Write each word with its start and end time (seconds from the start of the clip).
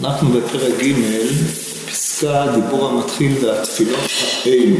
אנחנו 0.00 0.28
בפרק 0.28 0.72
ג', 0.82 0.92
פסקה 1.90 2.46
דיבור 2.54 2.88
המתחיל 2.88 3.32
והתפילות 3.40 4.10
האלו. 4.44 4.76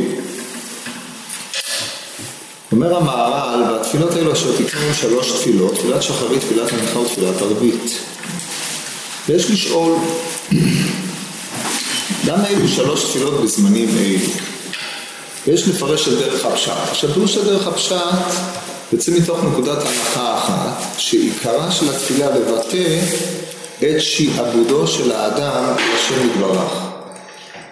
אומר 2.72 2.96
המהר"ל, 2.96 3.62
והתפילות 3.62 4.12
האלו 4.12 4.32
אשר 4.32 4.56
תקנו 4.56 4.94
שלוש 4.94 5.32
תפילות, 5.32 5.74
תפילת 5.74 6.02
שחרית, 6.02 6.40
תפילת 6.40 6.72
מנחה 6.72 6.98
ותפילת 6.98 7.42
ערבית. 7.42 7.98
ויש 9.28 9.50
לשאול, 9.50 9.92
למה 12.24 12.48
אלו 12.48 12.68
שלוש 12.68 13.04
תפילות 13.04 13.40
בזמנים 13.40 13.88
אלו? 13.88 14.18
ויש 15.46 15.68
לפרש 15.68 16.08
את 16.08 16.12
דרך 16.12 16.44
הפשט. 16.46 16.72
עכשיו 16.90 17.12
פירוש 17.12 17.34
של 17.34 17.44
דרך 17.44 17.66
הפשט 17.66 17.96
יוצא 18.92 19.12
מתוך 19.12 19.44
נקודת 19.44 19.78
הנחה 19.78 20.38
אחת, 20.38 20.84
שעיקרה 20.98 21.70
של 21.72 21.90
התפילה 21.90 22.30
לבטא 22.30 23.00
את 23.78 24.00
שעבודו 24.00 24.86
של 24.86 25.12
האדם 25.12 25.74
לשם 25.94 26.26
יתברך. 26.26 26.72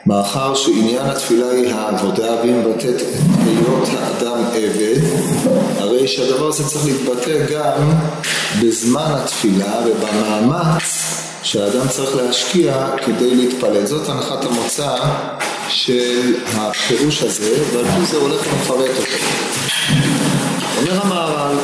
מאחר 0.06 0.54
שעניין 0.54 1.06
התפילה 1.06 1.50
היא 1.50 1.74
העבודה 1.74 2.34
והיא 2.34 2.54
מבטאת 2.54 3.00
את 3.00 3.46
היות 3.46 3.88
האדם 4.00 4.44
עבד, 4.54 5.00
הרי 5.78 6.08
שהדבר 6.08 6.48
הזה 6.48 6.64
צריך 6.64 6.84
להתבטא 6.86 7.46
גם 7.52 7.92
בזמן 8.62 9.10
התפילה 9.14 9.80
ובמאמץ 9.86 11.04
שהאדם 11.42 11.88
צריך 11.88 12.16
להשקיע 12.16 12.86
כדי 13.04 13.34
להתפלל. 13.34 13.86
זאת 13.86 14.08
הנחת 14.08 14.44
המוצא 14.44 14.96
של 15.68 16.34
הפירוש 16.54 17.22
הזה, 17.22 17.64
ועל 17.72 17.84
פי 17.84 18.06
זה 18.06 18.16
הולך 18.16 18.46
ומפרט 18.52 18.96
אותו. 18.96 19.16
אומר 20.78 21.00
המהר"ל 21.02 21.56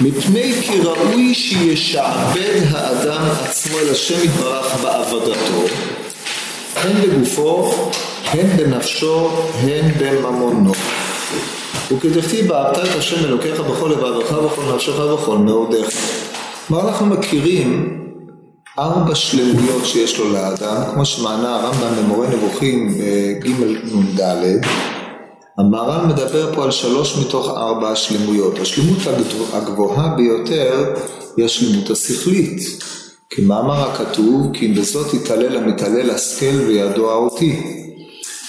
מפני 0.00 0.52
כי 0.62 0.78
ראוי 0.80 1.34
שישעבד 1.34 2.60
האדם 2.70 3.22
עצמו 3.44 3.78
אל 3.78 3.90
השם 3.90 4.24
יתברך 4.24 4.84
בעבודתו, 4.84 5.62
הן 6.76 6.92
בגופו, 7.02 7.72
הן 8.24 8.56
בנפשו, 8.56 9.30
הן 9.60 9.90
בממונו. 10.00 10.72
וכדכתיב 11.92 12.50
ואהבת 12.50 12.78
את 12.78 12.96
השם 12.98 13.24
אלוקיך 13.24 13.60
בכל 13.60 13.88
לבבך 13.88 14.32
ובכל 14.32 14.74
נפשך 14.74 14.98
ובכל 14.98 15.38
מאודיך. 15.38 15.88
כלומר 16.68 16.88
אנחנו 16.88 17.06
מכירים 17.06 18.00
ארבע 18.78 19.14
שלמויות 19.14 19.86
שיש 19.86 20.18
לו 20.18 20.32
לאדם, 20.32 20.82
כמו 20.94 21.04
שמענה 21.04 21.56
הרמב"ם 21.56 21.96
במורה 21.96 22.26
נבוכים 22.28 22.88
בג' 22.88 23.48
נ"ד 23.94 24.20
המהר"ל 25.58 26.06
מדבר 26.06 26.54
פה 26.54 26.64
על 26.64 26.70
שלוש 26.70 27.18
מתוך 27.18 27.48
ארבע 27.48 27.90
השלמויות. 27.90 28.58
השלמות 28.58 28.98
הגבוהה 29.52 30.08
ביותר 30.08 30.94
היא 31.36 31.44
השלמות 31.44 31.90
השכלית. 31.90 32.60
כמאמר 33.30 33.90
הכתוב, 33.90 34.46
כי 34.52 34.66
אם 34.66 34.74
בזאת 34.74 35.14
יתעלל 35.14 35.56
המתעלל 35.56 36.10
השכל 36.10 36.56
וידוע 36.66 37.14
אותי. 37.14 37.62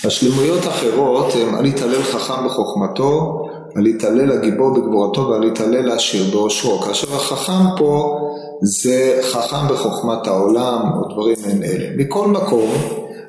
השלמויות 0.04 0.66
האחרות 0.66 1.34
הן 1.36 1.56
על 1.56 1.66
יתעלל 1.66 2.04
חכם 2.04 2.46
בחוכמתו, 2.46 3.42
על 3.76 3.88
יתעלל 3.88 4.32
הגיבור 4.32 4.74
בגבורתו 4.74 5.28
ועל 5.28 5.44
יתעלל 5.44 5.92
העשיר 5.92 6.24
בעושרו. 6.32 6.80
כאשר 6.80 7.16
החכם 7.16 7.78
פה 7.78 8.18
זה 8.62 9.20
חכם 9.32 9.68
בחוכמת 9.70 10.28
העולם 10.28 10.82
או 10.94 11.14
דברים 11.14 11.36
מעין 11.46 11.64
אלה. 11.64 11.90
מכל 11.98 12.28
מקום, 12.28 12.72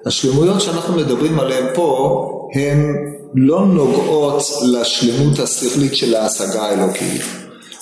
השלמויות 0.06 0.60
שאנחנו 0.60 0.96
מדברים 0.96 1.40
עליהן 1.40 1.66
פה 1.74 2.28
הן 2.54 2.96
לא 3.34 3.66
נוגעות 3.66 4.42
לשלמות 4.62 5.38
השכלית 5.38 5.94
של 5.94 6.14
ההשגה 6.14 6.62
האלוקית. 6.62 7.22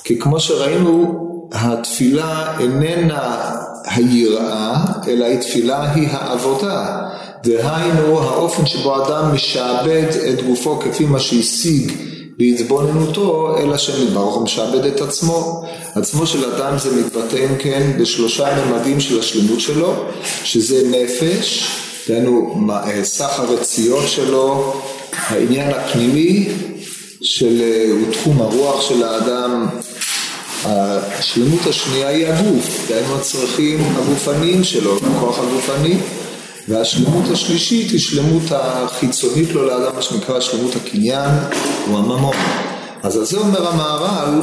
כי 0.05 0.19
כמו 0.19 0.41
שראינו, 0.41 1.27
התפילה 1.53 2.59
איננה 2.61 3.57
היראה, 3.85 4.85
אלא 5.09 5.25
התפילה 5.25 5.93
היא 5.93 6.09
העבודה. 6.11 7.07
דהיינו, 7.43 8.21
האופן 8.21 8.67
שבו 8.67 9.07
אדם 9.07 9.35
משעבד 9.35 10.09
את 10.29 10.43
גופו 10.43 10.79
כפי 10.79 11.05
מה 11.05 11.21
שהשיג 11.21 11.93
בהתבוננותו, 12.39 13.57
אלא 13.59 13.77
שמתברך 13.77 14.35
הוא 14.35 14.43
משעבד 14.43 14.85
את 14.85 15.01
עצמו. 15.01 15.65
עצמו 15.95 16.27
של 16.27 16.55
אדם 16.55 16.79
זה 16.79 16.97
מתבטא 16.97 17.37
אם 17.37 17.57
כן 17.59 17.93
בשלושה 18.01 18.65
ממדים 18.65 19.01
של 19.01 19.19
השלמות 19.19 19.61
שלו, 19.61 19.95
שזה 20.45 20.89
נפש, 20.89 21.69
דהיינו 22.09 22.67
סך 23.03 23.41
הרציות 23.41 24.09
שלו, 24.09 24.81
העניין 25.13 25.71
הפנימי 25.71 26.49
של, 27.23 27.61
אה, 27.61 28.13
תחום 28.13 28.41
הרוח 28.41 28.81
של 28.89 29.03
האדם, 29.03 29.67
השלמות 30.65 31.67
השנייה 31.67 32.09
היא 32.09 32.27
הגוף, 32.27 32.87
דהיינו 32.89 33.17
הצרכים 33.17 33.81
הגופניים 33.97 34.65
שלו, 34.65 34.97
הכוח 34.97 35.39
הגופני, 35.39 35.97
והשלמות 36.69 37.25
השלישית 37.33 37.91
היא 37.91 38.01
שלמות 38.01 38.43
החיצונית 38.51 39.53
לו 39.53 39.67
לאדם, 39.67 39.95
מה 39.95 40.03
שנקרא 40.03 40.41
שלמות 40.41 40.77
הקניין 40.77 41.31
הוא 41.87 41.99
הממון. 41.99 42.37
אז 43.03 43.17
על 43.17 43.25
זה 43.25 43.39
אומר 43.39 43.69
המהר"ל 43.69 44.41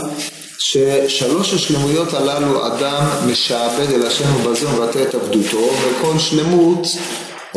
ששלוש 0.57 1.53
השלמויות 1.53 2.13
הללו 2.13 2.68
אדם 2.68 3.03
משעבד 3.31 3.91
אל 3.94 4.06
השם 4.06 4.35
ובזה 4.35 4.69
מבטא 4.69 5.00
את 5.09 5.16
עבדותו 5.16 5.69
וכל 5.84 6.19
שלמות 6.19 6.88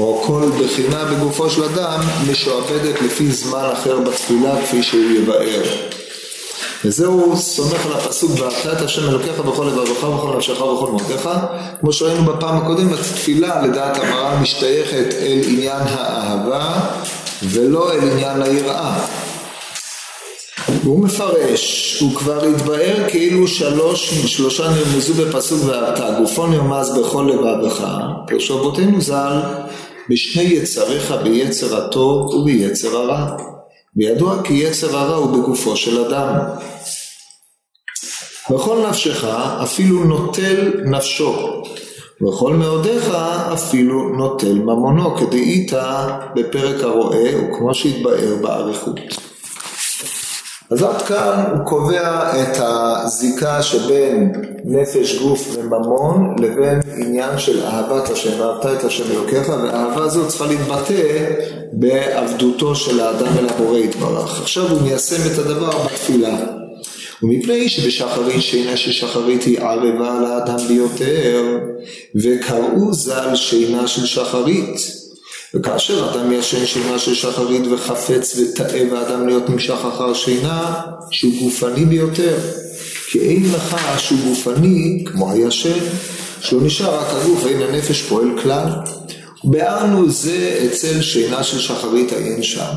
או 0.01 0.23
כל 0.27 0.51
בחינה 0.61 1.05
בגופו 1.05 1.51
של 1.51 1.65
אדם 1.65 2.01
משועבדת 2.31 3.03
לפי 3.03 3.31
זמן 3.33 3.69
אחר 3.73 4.01
בתפילה 4.01 4.63
כפי 4.63 4.83
שהוא 4.83 5.11
יבאר. 5.11 5.63
וזהו 6.85 7.37
סומך 7.37 7.87
על 7.87 7.93
הפסוק 7.93 8.31
ואהבת 8.39 8.81
השם 8.81 9.09
אלוקיך 9.09 9.41
בכל 9.41 9.65
לבבך 9.65 10.05
ובכל 10.05 10.37
נפשך 10.37 10.61
ובכל 10.61 10.91
מותיך 10.91 11.29
כמו 11.81 11.93
שראינו 11.93 12.25
בפעם 12.25 12.57
הקודמת 12.57 12.99
התפילה 12.99 13.63
לדעת 13.63 13.99
המר"ל 13.99 14.35
משתייכת 14.43 15.15
אל 15.21 15.41
עניין 15.49 15.83
האהבה 15.83 16.81
ולא 17.43 17.93
אל 17.93 18.11
עניין 18.11 18.43
היראה 18.43 19.07
והוא 20.83 21.05
מפרש, 21.05 21.97
הוא 22.01 22.15
כבר 22.15 22.45
התבאר 22.45 23.09
כאילו 23.09 23.49
שלוש, 23.49 24.15
שלושה 24.27 24.71
נרמזו 24.71 25.15
בפסוק 25.15 25.61
ואהבת, 25.67 26.19
גופו 26.19 26.47
נרמז 26.47 26.99
בכל 26.99 27.31
לבבך, 27.33 27.85
פירשו 28.27 28.61
אבותינו 28.61 29.01
ז"ל, 29.01 29.41
בשני 30.11 30.43
יצריך 30.43 31.15
ביצר 31.23 31.77
הטוב 31.77 32.35
וביצר 32.35 32.97
הרע. 32.97 33.37
וידוע 33.97 34.43
כי 34.45 34.55
יצר 34.55 34.97
הרע 34.97 35.17
הוא 35.17 35.31
בגופו 35.37 35.77
של 35.77 36.05
אדם. 36.05 36.35
וכל 38.51 38.87
נפשך 38.89 39.25
אפילו 39.63 40.05
נוטל 40.05 40.73
נפשו, 40.85 41.63
וכל 42.23 42.53
מאודיך 42.53 43.11
אפילו 43.53 44.09
נוטל 44.09 44.55
ממונו, 44.55 45.17
כדאית 45.17 45.73
בפרק 46.37 46.85
הרואה 46.85 47.33
וכמו 47.37 47.75
שהתבאר 47.75 48.37
באריכות. 48.43 49.01
אז 50.71 50.83
עד 50.83 51.03
כאן 51.03 51.45
הוא 51.51 51.67
קובע 51.67 52.33
את 52.43 52.57
הזיקה 52.61 53.63
שבין 53.63 54.33
נפש, 54.65 55.19
גוף 55.19 55.57
וממון 55.57 56.37
לבין 56.39 56.81
עניין 56.97 57.39
של 57.39 57.63
אהבת 57.63 58.11
השם, 58.11 58.41
ואהבת 58.41 58.79
את 58.79 58.85
השם 58.85 59.05
אלוקיך, 59.11 59.49
והאהבה 59.49 60.05
הזאת 60.05 60.29
צריכה 60.29 60.47
להתבטא 60.47 61.25
בעבדותו 61.73 62.75
של 62.75 63.01
האדם 63.01 63.39
אל 63.39 63.49
הבורא 63.49 63.79
יתברך. 63.79 64.41
עכשיו 64.41 64.69
הוא 64.69 64.83
מיישם 64.83 65.33
את 65.33 65.39
הדבר 65.39 65.85
בתפילה. 65.85 66.37
ומפני 67.23 67.69
שבשחרית 67.69 68.43
שינה 68.43 68.77
ששחרית 68.77 69.43
היא 69.43 69.61
ערבה 69.61 70.17
על 70.17 70.25
האדם 70.25 70.69
ביותר, 70.69 71.59
וקראו 72.23 72.93
ז"ל 72.93 73.35
שינה 73.35 73.89
של 73.89 74.07
שחרית. 74.07 75.00
וכאשר 75.55 76.11
אדם 76.11 76.33
ישן 76.33 76.67
שינה 76.67 76.99
של 76.99 77.15
שחרית 77.15 77.63
וחפץ 77.71 78.39
ותאב 78.39 78.95
האדם 78.95 79.27
להיות 79.27 79.51
נמשך 79.51 79.79
אחר 79.95 80.15
שינה 80.15 80.81
שהוא 81.11 81.33
גופני 81.43 81.85
ביותר 81.85 82.39
כי 83.11 83.21
אין 83.21 83.43
לך 83.55 83.77
שהוא 83.99 84.19
גופני 84.29 85.05
כמו 85.07 85.33
הישן 85.33 85.79
שלא 86.41 86.63
נשאר 86.63 86.95
רק 86.95 87.07
הגוף 87.11 87.45
ואין 87.45 87.63
הנפש 87.63 88.03
פועל 88.03 88.29
כלל. 88.43 88.69
ביארנו 89.45 90.11
זה 90.11 90.67
אצל 90.67 91.03
שינה 91.03 91.43
של 91.43 91.59
שחרית 91.59 92.13
אין 92.13 92.43
שם. 92.43 92.73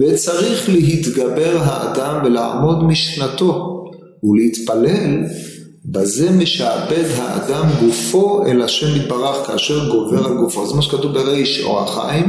וצריך 0.00 0.68
להתגבר 0.68 1.58
האדם 1.60 2.24
ולעמוד 2.24 2.84
משנתו 2.84 3.82
ולהתפלל 4.22 5.24
בזה 5.86 6.30
משעבד 6.30 7.04
האדם 7.16 7.64
גופו 7.80 8.46
אל 8.46 8.62
השם 8.62 8.96
יתברך 8.96 9.46
כאשר 9.46 9.88
גובר 9.88 10.26
על 10.26 10.34
גופו. 10.34 10.66
זה 10.66 10.74
מה 10.74 10.82
שכתוב 10.82 11.12
בריש 11.12 11.62
אור 11.62 11.80
החיים, 11.80 12.28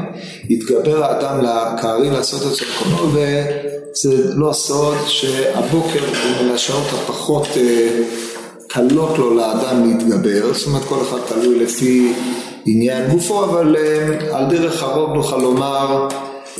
יתגבר 0.49 1.03
האדם 1.03 1.41
לקערי 1.41 2.09
לעשות 2.09 2.41
את 2.41 2.47
צדקונו 2.57 3.13
וזה 3.13 4.35
לא 4.35 4.53
סוד 4.53 4.97
שהבוקר 5.07 5.99
הוא 5.99 6.45
מן 6.45 6.51
השעות 6.53 6.87
הפחות 6.93 7.47
אה, 7.57 7.89
קלות 8.67 9.17
לו 9.17 9.35
לאדם 9.35 9.87
להתגבר, 9.87 10.53
זאת 10.53 10.67
אומרת 10.67 10.83
כל 10.83 11.01
אחד 11.01 11.17
תלוי 11.27 11.59
לפי 11.59 12.13
עניין 12.65 13.11
גופו, 13.11 13.45
אבל 13.45 13.75
אה, 13.75 14.37
על 14.37 14.45
דרך 14.45 14.83
הרוב 14.83 15.13
נוכל 15.13 15.37
לומר 15.37 16.07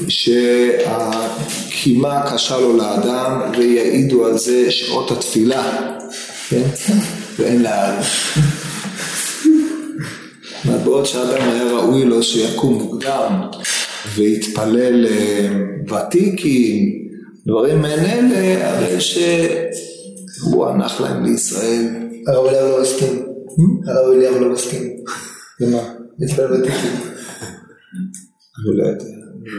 שהקימה 0.07 2.21
קשה 2.33 2.59
לו 2.59 2.77
לאדם 2.77 3.41
ויעידו 3.57 4.25
על 4.25 4.37
זה 4.37 4.71
שעות 4.71 5.11
התפילה 5.11 5.93
כן? 6.53 6.93
ואין 7.39 7.61
לה... 7.61 8.01
ידועות 10.65 11.05
שאדם 11.05 11.49
היה 11.49 11.63
ראוי 11.63 12.05
לו 12.05 12.23
שיקום 12.23 12.73
מוקדם 12.73 13.41
ויתפלל 14.15 15.05
ותיקים, 15.89 17.03
דברים 17.47 17.81
מעין 17.81 18.31
אלה, 18.31 18.69
הרי 18.69 19.01
שהוא 19.01 20.67
הנח 20.67 21.01
להם 21.01 21.25
לישראל. 21.25 21.85
הרב 22.27 22.45
אליהו 22.45 22.69
לא 22.69 22.81
מסכים. 22.81 23.25
הרב 23.87 24.11
אליהו 24.13 24.39
לא 24.39 24.53
מסכים. 24.53 24.89
למה? 25.59 25.93
להתפלל 26.19 26.53
ותיקים. 26.53 26.91
אני 28.57 28.77
לא 28.77 28.83
יודע. 28.83 29.12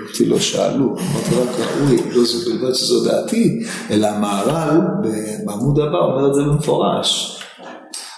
אותי 0.09 0.25
לא 0.25 0.41
שאלו, 0.41 0.87
אמרתי 0.87 1.35
רק 1.35 1.49
ראוי, 1.59 1.97
לא 2.11 2.25
זו 2.25 2.51
בלבד 2.51 2.75
שזו 2.75 3.05
דעתי, 3.05 3.65
אלא 3.91 4.07
המהר"ל 4.07 4.81
בעמוד 5.47 5.79
הבא 5.79 5.99
אומר 5.99 6.29
את 6.29 6.35
זה 6.35 6.43
במפורש. 6.43 7.41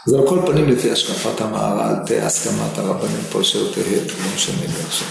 אז 0.06 0.14
על 0.14 0.26
כל 0.26 0.38
פנים 0.46 0.68
לפי 0.68 0.90
השקפת 0.90 1.40
המהר"ל, 1.40 1.94
תהיה 2.06 2.26
הסכמת 2.26 2.78
הרבנים 2.78 3.20
פה 3.32 3.40
אשר 3.40 3.72
תהיה, 3.72 3.98
לא 3.98 4.34
משנה 4.34 4.60
לי 4.60 4.82
עכשיו. 4.86 5.08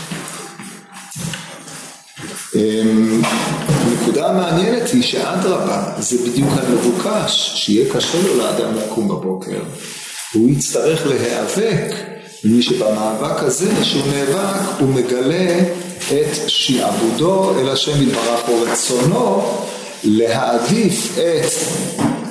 אמ, 2.56 3.22
הנקודה 3.68 4.30
המעניינת 4.30 4.90
היא 4.90 5.04
שאדרבה, 5.04 5.94
זה 6.00 6.18
בדיוק 6.30 6.50
המבוקש, 6.52 7.52
שיהיה 7.56 7.94
קשה 7.94 8.18
לו 8.28 8.38
לאדם 8.38 8.76
לקום 8.76 9.08
בבוקר. 9.08 9.60
הוא 10.34 10.50
יצטרך 10.50 11.08
להיאבק, 11.08 11.94
ומי 12.46 12.62
שבמאבק 12.62 13.44
הזה 13.44 13.86
שהוא 13.86 14.04
נאבק, 14.14 14.80
הוא 14.80 14.90
מגלה 14.90 15.60
את 16.12 16.50
שעבודו 16.50 17.60
אל 17.60 17.70
השם 17.70 18.02
יתברך 18.02 18.50
או 18.50 18.62
רצונו 18.62 19.42
להעדיף 20.04 21.18
את 21.18 21.52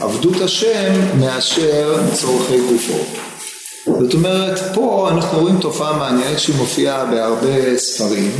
עבדות 0.00 0.40
השם 0.40 1.20
מאשר 1.20 2.00
צורכי 2.12 2.58
גופו. 2.58 2.98
זאת 4.00 4.14
אומרת, 4.14 4.60
פה 4.74 5.08
אנחנו 5.10 5.40
רואים 5.40 5.58
תופעה 5.58 5.98
מעניינת 5.98 6.38
שמופיעה 6.38 7.04
בהרבה 7.04 7.78
ספרים, 7.78 8.30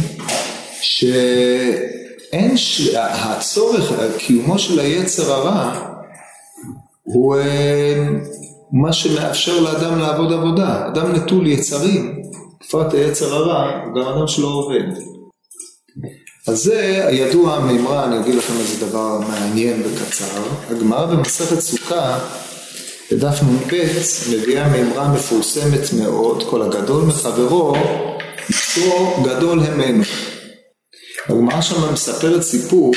שאין, 0.81 2.57
ש... 2.57 2.95
הצורך, 2.97 3.93
קיומו 4.19 4.59
של 4.59 4.81
היצר 4.81 5.33
הרע 5.33 5.91
הוא 7.03 7.37
אה, 7.37 8.07
מה 8.73 8.93
שמאפשר 8.93 9.61
לאדם 9.61 9.99
לעבוד 9.99 10.33
עבודה. 10.33 10.87
אדם 10.87 11.13
נטול 11.13 11.47
יצרים, 11.47 12.23
בפרט 12.61 12.95
היצר 12.95 13.35
הרע, 13.35 13.71
הוא 13.85 13.95
גם 13.95 14.09
אדם 14.09 14.27
שלא 14.27 14.47
עובד. 14.47 15.15
אז 16.49 16.63
זה 16.63 17.07
הידוע 17.07 17.61
מימרה, 17.61 18.05
אני 18.05 18.21
אגיד 18.21 18.35
לכם 18.35 18.53
איזה 18.61 18.87
דבר 18.87 19.19
מעניין 19.29 19.83
וקצר. 19.85 20.43
הגמרא 20.71 21.07
במסכת 21.07 21.61
סוכה, 21.61 22.19
בדף 23.13 23.43
נ"ב, 23.43 23.85
מביאה 24.33 24.69
מימרה 24.69 25.09
מפורסמת 25.09 25.93
מאוד, 25.99 26.45
כל 26.51 26.63
הגדול 26.63 27.03
מחברו, 27.05 27.77
יצרו 28.51 29.25
גדול 29.25 29.61
המנו. 29.61 30.05
הגמרא 31.29 31.61
שם 31.61 31.93
מספרת 31.93 32.43
סיפור 32.43 32.93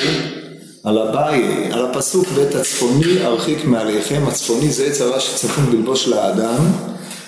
על 0.83 0.97
אביי, 0.97 1.69
על 1.71 1.85
הפסוק 1.85 2.27
בית 2.27 2.55
הצפוני 2.55 3.25
ארחיק 3.25 3.65
מעליכם, 3.65 4.23
הצפוני 4.27 4.71
זה 4.71 4.85
עץ 4.85 5.01
הרע 5.01 5.19
שצפון 5.19 5.65
בלבוש 5.65 6.07
לאדם. 6.07 6.65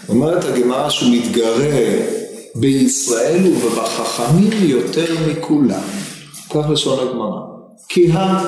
אומרת 0.10 0.45
הגמרא 0.45 0.89
שהוא 0.89 1.15
מתגרה 1.15 1.69
בישראל 2.56 3.44
ובחכמים 3.48 4.51
יותר 4.62 5.16
מכולם. 5.28 5.81
כך 6.50 6.69
לשון 6.69 7.07
הגמרא. 7.07 7.42
כי 7.90 8.12
ה... 8.12 8.40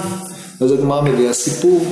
אז 0.61 0.71
הגמרא 0.71 1.01
מביאה 1.01 1.33
סיפור, 1.33 1.85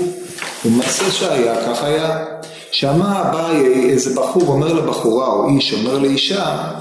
ומעשה 0.66 1.12
שהיה, 1.12 1.56
כך 1.66 1.84
היה. 1.84 2.26
שמע 2.72 3.30
אביי 3.30 3.90
איזה 3.90 4.16
בחור 4.16 4.48
אומר 4.48 4.74
לבחורה 4.74 5.28
או 5.28 5.50
איש 5.50 5.74
אומר 5.74 5.98
לאישה, 6.00 6.72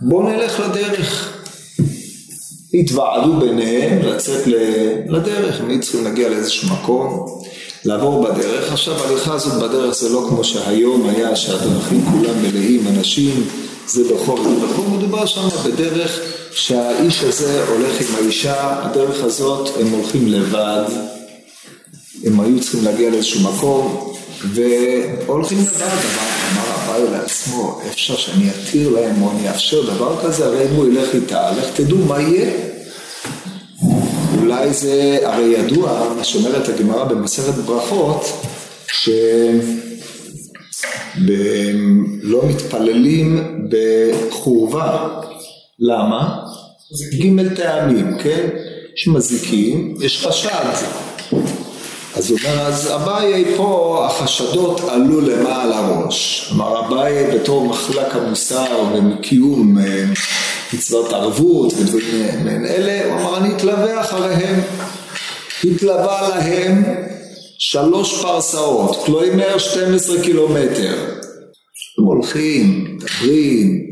בוא 0.00 0.30
נלך 0.30 0.60
לדרך. 0.60 1.35
התוועדו 2.74 3.40
ביניהם 3.40 3.98
לצאת 4.02 4.46
לדרך, 5.08 5.60
הם 5.60 5.80
צריכים 5.80 6.04
להגיע 6.04 6.28
לאיזשהו 6.28 6.68
מקום, 6.68 7.26
לעבור 7.84 8.22
בדרך. 8.22 8.72
עכשיו 8.72 8.94
ההליכה 8.94 9.34
הזאת 9.34 9.62
בדרך 9.62 9.94
זה 9.94 10.08
לא 10.08 10.26
כמו 10.28 10.44
שהיום 10.44 11.08
היה 11.08 11.36
שהדרכים 11.36 12.04
כולם 12.04 12.42
מלאים 12.42 12.86
אנשים 12.88 13.44
זה 13.86 14.04
ברחוב 14.08 14.48
זה 14.48 14.66
ברחוב, 14.66 14.96
מדובר 14.96 15.26
שם 15.26 15.48
בדרך 15.66 16.20
שהאיש 16.52 17.22
הזה 17.22 17.64
הולך 17.68 18.00
עם 18.00 18.06
האישה, 18.16 18.84
הדרך 18.84 19.24
הזאת 19.24 19.70
הם 19.80 19.90
הולכים 19.90 20.26
לבד, 20.26 20.84
הם 22.24 22.40
היו 22.40 22.60
צריכים 22.60 22.84
להגיע 22.84 23.10
לאיזשהו 23.10 23.40
מקום 23.40 24.15
והולכים 24.44 25.58
לבד, 25.58 25.82
אמר, 25.82 25.92
אמר 26.52 26.74
אביי 26.74 27.10
לעצמו, 27.12 27.80
אפשר 27.90 28.16
שאני 28.16 28.44
אתיר 28.50 28.88
להם 28.88 29.22
או 29.22 29.30
אני 29.30 29.48
אאפשר 29.48 29.94
דבר 29.94 30.16
כזה, 30.22 30.46
הרי 30.46 30.68
אם 30.68 30.74
הוא 30.74 30.86
ילך 30.86 31.14
איתה, 31.14 31.50
לך 31.50 31.64
תדעו 31.74 31.98
מה 31.98 32.20
יהיה. 32.20 32.50
אולי 34.38 34.72
זה, 34.72 35.18
הרי 35.22 35.44
ידוע, 35.44 36.14
מה 36.16 36.24
שאומרת 36.24 36.68
הגמרא 36.68 37.04
במסכת 37.04 37.54
ברכות, 37.54 38.24
ש... 38.92 39.10
לא 42.22 42.42
מתפללים 42.46 43.58
בחורבה. 43.70 45.08
למה? 45.78 46.38
ג' 47.12 47.54
טעמים, 47.56 48.18
כן? 48.18 48.48
יש 48.96 49.08
מזיקים, 49.08 49.94
יש 50.00 50.26
חשד. 50.26 50.74
אז 52.16 52.30
הוא 52.30 52.38
אומר, 52.44 52.60
אז 52.60 52.92
אביי 52.94 53.44
פה 53.56 54.02
החשדות 54.06 54.80
עלו 54.80 55.20
למעל 55.20 55.72
הראש. 55.72 56.50
אמר 56.52 56.86
אביי 56.86 57.36
בתור 57.36 57.66
מחלק 57.66 58.14
המוסר 58.14 58.82
ומקיום 58.94 59.78
אה, 59.78 60.04
מצוות 60.72 61.12
ערבות 61.12 61.72
ודברים 61.72 62.44
מעין 62.44 62.66
אלה, 62.66 63.04
הוא 63.04 63.20
אמר 63.20 63.36
אני 63.36 63.54
אתלווה 63.56 64.00
אחריהם. 64.00 64.60
התלווה 65.64 66.28
להם 66.28 66.84
שלוש 67.58 68.22
פרסאות, 68.22 69.04
כלומר 69.04 69.58
12 69.58 70.22
קילומטר. 70.22 70.94
הם 71.98 72.04
הולכים, 72.04 72.98
מדברים, 72.98 73.82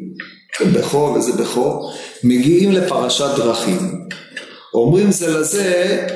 בכור 0.72 1.10
וזה 1.10 1.32
בכור, 1.32 1.92
מגיעים 2.24 2.72
לפרשת 2.72 3.30
דרכים. 3.36 3.78
אומרים 4.74 5.12
זה 5.12 5.38
לזה, 5.38 6.06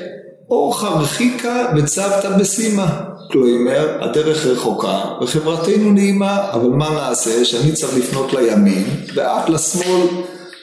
אור 0.50 0.78
חרחיקה 0.78 1.66
וצוותא 1.76 2.36
בסימה. 2.38 3.00
כלומר, 3.32 4.04
הדרך 4.04 4.46
רחוקה 4.46 5.04
וחברתנו 5.22 5.92
נעימה, 5.92 6.50
אבל 6.52 6.68
מה 6.68 6.90
נעשה? 6.90 7.44
שאני 7.44 7.72
צריך 7.72 7.94
לפנות 7.96 8.32
לימין 8.32 8.84
ואת 9.14 9.48
לשמאל. 9.48 10.06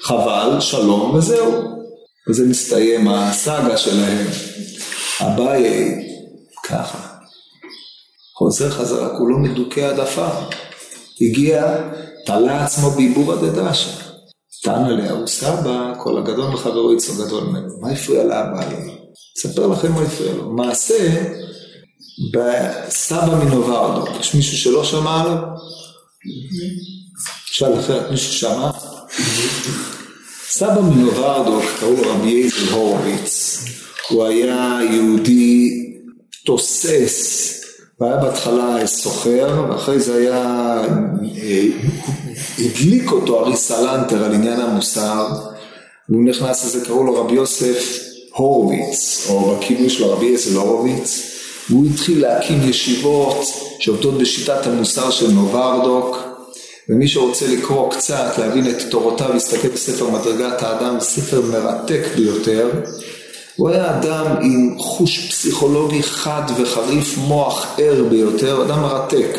חבל, 0.01 0.57
שלום 0.59 1.15
וזהו. 1.15 1.53
וזה 2.29 2.45
מסתיים 2.47 3.07
הסאגה 3.07 3.77
שלהם. 3.77 4.27
אביי 5.21 5.95
ככה. 6.63 6.97
חוזר 8.37 8.69
חזרה, 8.69 9.17
כולו 9.17 9.39
מדוכא 9.39 9.79
עד. 9.79 9.99
הגיע, 11.21 11.75
תלה 12.25 12.63
עצמו 12.63 12.89
בעיבורא 12.89 13.35
דדשא. 14.65 14.79
תנא 14.79 14.89
לאהו 14.89 15.27
סבא, 15.27 15.93
כל 15.99 16.17
הגדול 16.17 16.49
מחברו 16.49 16.93
יצרו 16.93 17.25
גדול 17.25 17.43
ממנו. 17.43 17.81
מה 17.81 17.89
הפריע 17.89 18.23
לאביי? 18.23 18.97
אספר 19.37 19.67
לכם 19.67 19.91
מה 19.91 20.01
הפריע 20.01 20.33
לו. 20.33 20.51
מעשה 20.51 21.23
בסבא 22.31 23.43
מנוברדו. 23.43 24.19
יש 24.19 24.35
מישהו 24.35 24.57
שלא 24.57 24.83
שמע 24.83 25.21
עליו? 25.21 25.37
שאל 27.45 27.79
אחרת, 27.79 28.11
מישהו 28.11 28.33
שמע? 28.33 28.71
סבא 30.49 30.81
מנוברדו, 30.81 31.61
קראו 31.79 31.93
לו 31.93 32.13
רבי 32.13 32.29
יזל 32.29 32.71
הורוביץ. 32.71 33.59
הוא 34.09 34.25
היה 34.25 34.79
יהודי 34.91 35.69
תוסס, 36.45 37.54
והיה 37.99 38.17
בהתחלה 38.17 38.87
סוחר, 38.87 39.65
ואחרי 39.69 39.99
זה 39.99 40.15
היה, 40.15 40.81
אה, 41.43 41.67
הדליק 42.59 43.11
אותו 43.11 43.39
ארי 43.39 43.57
סלנטר 43.57 44.23
על 44.23 44.33
עניין 44.33 44.61
המוסר, 44.61 45.27
והוא 46.09 46.25
נכנס 46.25 46.65
לזה, 46.65 46.85
קראו 46.85 47.03
לו 47.03 47.15
רבי 47.15 47.35
יוסף 47.35 47.99
הורוביץ, 48.33 49.27
או 49.29 49.55
בכינוי 49.55 49.89
שלו 49.89 50.11
רבי 50.11 50.25
יוסף 50.25 50.55
הורוביץ, 50.55 51.31
והוא 51.69 51.85
התחיל 51.93 52.21
להקים 52.21 52.69
ישיבות 52.69 53.45
שעובדות 53.79 54.17
בשיטת 54.17 54.67
המוסר 54.67 55.11
של 55.11 55.31
נוברדוק, 55.31 56.17
ומי 56.89 57.07
שרוצה 57.07 57.47
לקרוא 57.47 57.91
קצת, 57.91 58.33
להבין 58.37 58.69
את 58.69 58.75
תורותיו, 58.89 59.33
להסתכל 59.33 59.67
בספר 59.67 60.09
מדרגת 60.09 60.63
האדם, 60.63 60.99
ספר 60.99 61.41
מרתק 61.41 62.01
ביותר. 62.15 62.69
הוא 63.55 63.69
היה 63.69 63.99
אדם 63.99 64.25
עם 64.41 64.75
חוש 64.79 65.29
פסיכולוגי 65.29 66.03
חד 66.03 66.43
וחריף, 66.57 67.17
מוח 67.17 67.75
ער 67.77 68.03
ביותר, 68.09 68.63
אדם 68.65 68.81
מרתק. 68.81 69.37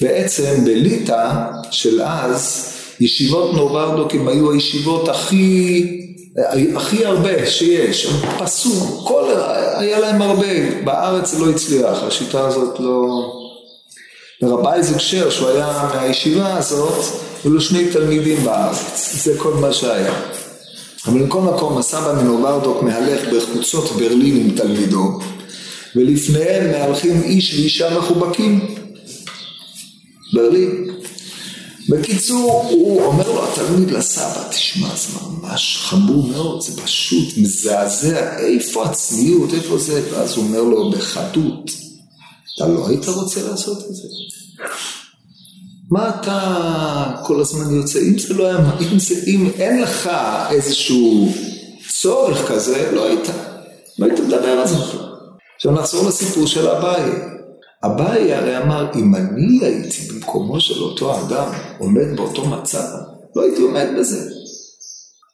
בעצם 0.00 0.64
בליטא 0.64 1.34
של 1.70 2.02
אז, 2.02 2.72
ישיבות 3.00 3.54
נוברדוקים 3.54 4.28
היו 4.28 4.52
הישיבות 4.52 5.08
הכי, 5.08 5.84
הכי 6.76 7.06
הרבה 7.06 7.46
שיש, 7.46 8.06
הם 8.06 8.30
פסו, 8.38 9.04
כל, 9.04 9.24
היה 9.76 10.00
להם 10.00 10.22
הרבה, 10.22 10.80
בארץ 10.84 11.30
זה 11.30 11.44
לא 11.44 11.50
הצליח, 11.50 12.02
השיטה 12.02 12.46
הזאת 12.46 12.80
לא... 12.80 13.32
לרב 14.42 14.66
אייזק 14.66 14.98
שר, 14.98 15.30
שהוא 15.30 15.48
היה 15.48 15.90
מהישיבה 15.94 16.56
הזאת, 16.56 17.04
היו 17.44 17.54
לו 17.54 17.60
שני 17.60 17.90
תלמידים 17.92 18.44
בארץ, 18.44 19.12
זה 19.24 19.38
כל 19.38 19.54
מה 19.54 19.72
שהיה. 19.72 20.14
אבל 21.06 21.18
מכל 21.18 21.40
מקום 21.40 21.78
הסבא 21.78 22.22
מנוברדוק 22.22 22.82
מהלך 22.82 23.20
בחוצות 23.28 23.90
ברלין 23.92 24.36
עם 24.36 24.56
תלמידו, 24.56 25.18
ולפניהם 25.96 26.70
מהלכים 26.70 27.22
איש 27.22 27.54
ואישה 27.54 27.98
מחובקים. 27.98 28.74
ברלין. 30.32 30.86
בקיצור, 31.88 32.68
הוא 32.70 33.02
אומר 33.02 33.32
לו 33.32 33.44
התלמיד 33.48 33.90
לסבא, 33.90 34.48
תשמע, 34.50 34.88
זה 34.96 35.18
ממש 35.30 35.78
חמור 35.80 36.28
מאוד, 36.28 36.62
זה 36.62 36.82
פשוט 36.82 37.28
מזעזע, 37.36 38.38
איפה 38.38 38.84
הצניעות, 38.84 39.54
איפה 39.54 39.78
זה? 39.78 40.02
ואז 40.10 40.36
הוא 40.36 40.44
אומר 40.44 40.62
לו 40.62 40.90
בחדות, 40.90 41.70
אתה 42.54 42.66
לא 42.68 42.88
היית 42.88 43.08
רוצה 43.08 43.42
לעשות 43.48 43.78
את 43.78 43.94
זה? 43.94 44.08
מה 45.90 46.08
אתה 46.08 47.22
כל 47.26 47.40
הזמן 47.40 47.74
יוצא, 47.74 47.98
אם 47.98 48.18
זה 48.18 48.34
לא 48.34 48.46
היה, 48.46 48.58
אם, 48.92 48.98
זה, 48.98 49.14
אם 49.26 49.50
אין 49.58 49.82
לך 49.82 50.10
איזשהו 50.50 51.28
צורך 52.00 52.48
כזה, 52.48 52.90
לא 52.92 53.06
היית, 53.06 53.28
לא 53.98 54.06
היית 54.06 54.20
מדבר 54.20 54.48
על 54.48 54.66
זה 54.66 54.76
בכלל. 54.76 55.06
עכשיו 55.56 55.72
נחזור 55.72 56.08
לסיפור 56.08 56.46
של 56.46 56.68
אביי. 56.68 57.10
אביי 57.84 58.34
הרי 58.34 58.58
אמר, 58.58 58.92
אם 58.94 59.14
אני 59.14 59.58
הייתי 59.62 60.12
במקומו 60.12 60.60
של 60.60 60.82
אותו 60.82 61.20
אדם 61.20 61.52
עומד 61.78 62.16
באותו 62.16 62.46
מצב, 62.46 62.88
לא 63.36 63.42
הייתי 63.42 63.62
עומד 63.62 63.86
בזה. 63.98 64.30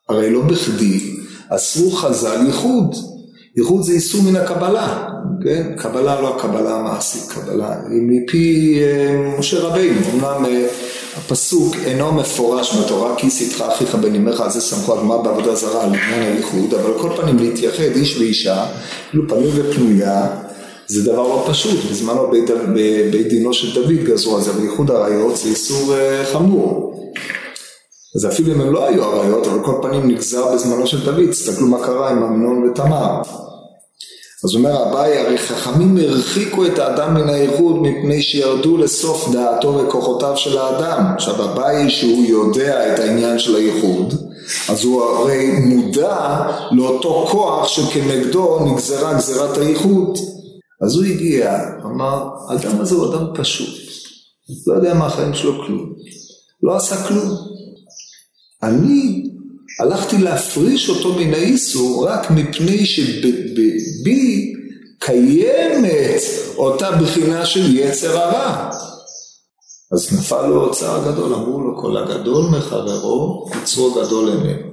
הרי 0.09 0.31
לא 0.31 0.43
בכדי 0.43 1.17
אסרו 1.49 1.91
חז"ל 1.91 2.47
ייחוד. 2.47 3.12
ייחוד 3.57 3.83
זה 3.83 3.93
איסור 3.93 4.23
מן 4.23 4.37
הקבלה, 4.37 5.09
כן? 5.45 5.73
קבלה 5.77 6.21
לא 6.21 6.37
הקבלה 6.37 6.75
המעשית, 6.75 7.31
קבלה 7.33 7.77
היא 7.91 8.03
מפי 8.03 8.79
אה, 8.83 9.37
משה 9.39 9.61
רבינו, 9.61 10.01
אמנם 10.15 10.45
אה, 10.45 10.67
הפסוק 11.17 11.77
אינו 11.85 12.13
מפורש 12.13 12.77
בתורה 12.77 13.17
כי 13.17 13.31
שאתך 13.31 13.61
אחיך 13.61 13.95
בן 13.95 14.15
אמך 14.15 14.41
על 14.41 14.51
זה 14.51 14.61
סמכו 14.61 14.99
הגמרא 14.99 15.23
בעבודה 15.23 15.55
זרה 15.55 15.85
על 15.85 15.89
עניין 15.89 16.33
הייחוד, 16.33 16.75
אבל 16.75 16.99
כל 16.99 17.11
פנים 17.17 17.39
להתייחד 17.39 17.97
איש 17.97 18.19
ואישה, 18.19 18.67
כאילו 19.11 19.29
פנים 19.29 19.51
ופנויה, 19.55 20.27
זה 20.87 21.13
דבר 21.13 21.23
לא 21.23 21.45
פשוט, 21.49 21.91
בזמנו 21.91 22.31
בית 23.11 23.29
דינו 23.29 23.53
של 23.53 23.75
דוד 23.75 24.05
גזרו 24.05 24.37
על 24.37 24.43
זה, 24.43 24.51
אבל 24.51 24.65
ייחוד 24.65 24.91
עריות 24.91 25.37
זה 25.37 25.49
איסור 25.49 25.95
אה, 25.95 26.25
חמור. 26.33 27.02
אז 28.17 28.27
אפילו 28.27 28.53
אם 28.53 28.61
הם 28.61 28.73
לא 28.73 28.87
היו 28.87 29.05
עריות, 29.05 29.47
אבל 29.47 29.65
כל 29.65 29.79
פנים 29.83 30.09
נגזר 30.09 30.55
בזמנו 30.55 30.87
של 30.87 31.05
דוד, 31.05 31.31
תסתכלו 31.31 31.67
מה 31.67 31.85
קרה 31.87 32.11
עם 32.11 32.23
אמנון 32.23 32.69
ותמר. 32.69 33.23
אז 34.45 34.55
אומר 34.55 34.91
אביי, 34.91 35.19
הרי 35.19 35.39
חכמים 35.39 35.97
הרחיקו 35.97 36.67
את 36.67 36.79
האדם 36.79 37.15
מן 37.15 37.29
הייחוד 37.29 37.77
מפני 37.83 38.23
שירדו 38.23 38.77
לסוף 38.77 39.33
דעתו 39.33 39.75
וכוחותיו 39.75 40.37
של 40.37 40.59
האדם. 40.59 41.05
עכשיו 41.15 41.45
אביי 41.45 41.91
שהוא 41.91 42.25
יודע 42.25 42.95
את 42.95 42.99
העניין 42.99 43.39
של 43.39 43.57
הייחוד, 43.57 44.15
אז 44.69 44.85
הוא 44.85 45.03
הרי 45.03 45.51
מודע 45.61 46.41
לאותו 46.73 47.27
כוח 47.31 47.69
שכנגדו 47.69 48.59
נגזרה 48.65 49.15
גזירת 49.15 49.59
הייחוד. 49.59 50.19
אז 50.83 50.97
הוא 50.97 51.05
הגיע, 51.05 51.59
אמר, 51.85 52.29
האדם 52.49 52.81
הזה 52.81 52.95
הוא 52.95 53.15
אדם 53.15 53.27
פשוט, 53.35 53.75
לא 54.67 54.75
יודע 54.75 54.95
מה 54.95 55.07
החיים 55.07 55.35
שלו 55.35 55.67
כלום, 55.67 55.93
לא 56.63 56.77
עשה 56.77 57.09
כלום. 57.09 57.52
אני 58.63 59.23
הלכתי 59.81 60.19
להפריש 60.19 60.89
אותו 60.89 61.15
מן 61.15 61.35
האיסור 61.35 62.09
רק 62.09 62.31
מפני 62.31 62.87
שבי 62.87 64.53
קיימת 64.99 66.23
אותה 66.57 66.91
בחינה 66.91 67.47
של 67.47 67.77
יצר 67.77 68.19
הרע. 68.19 68.71
אז 69.93 70.13
נפל 70.13 70.47
לו 70.47 70.65
אוצר 70.65 71.13
גדול, 71.13 71.35
אמרו 71.35 71.61
לו 71.61 71.81
כל 71.81 71.97
הגדול 71.97 72.45
מחברו, 72.45 73.51
יצרו 73.63 73.95
גדול 73.95 74.29
איננו. 74.29 74.73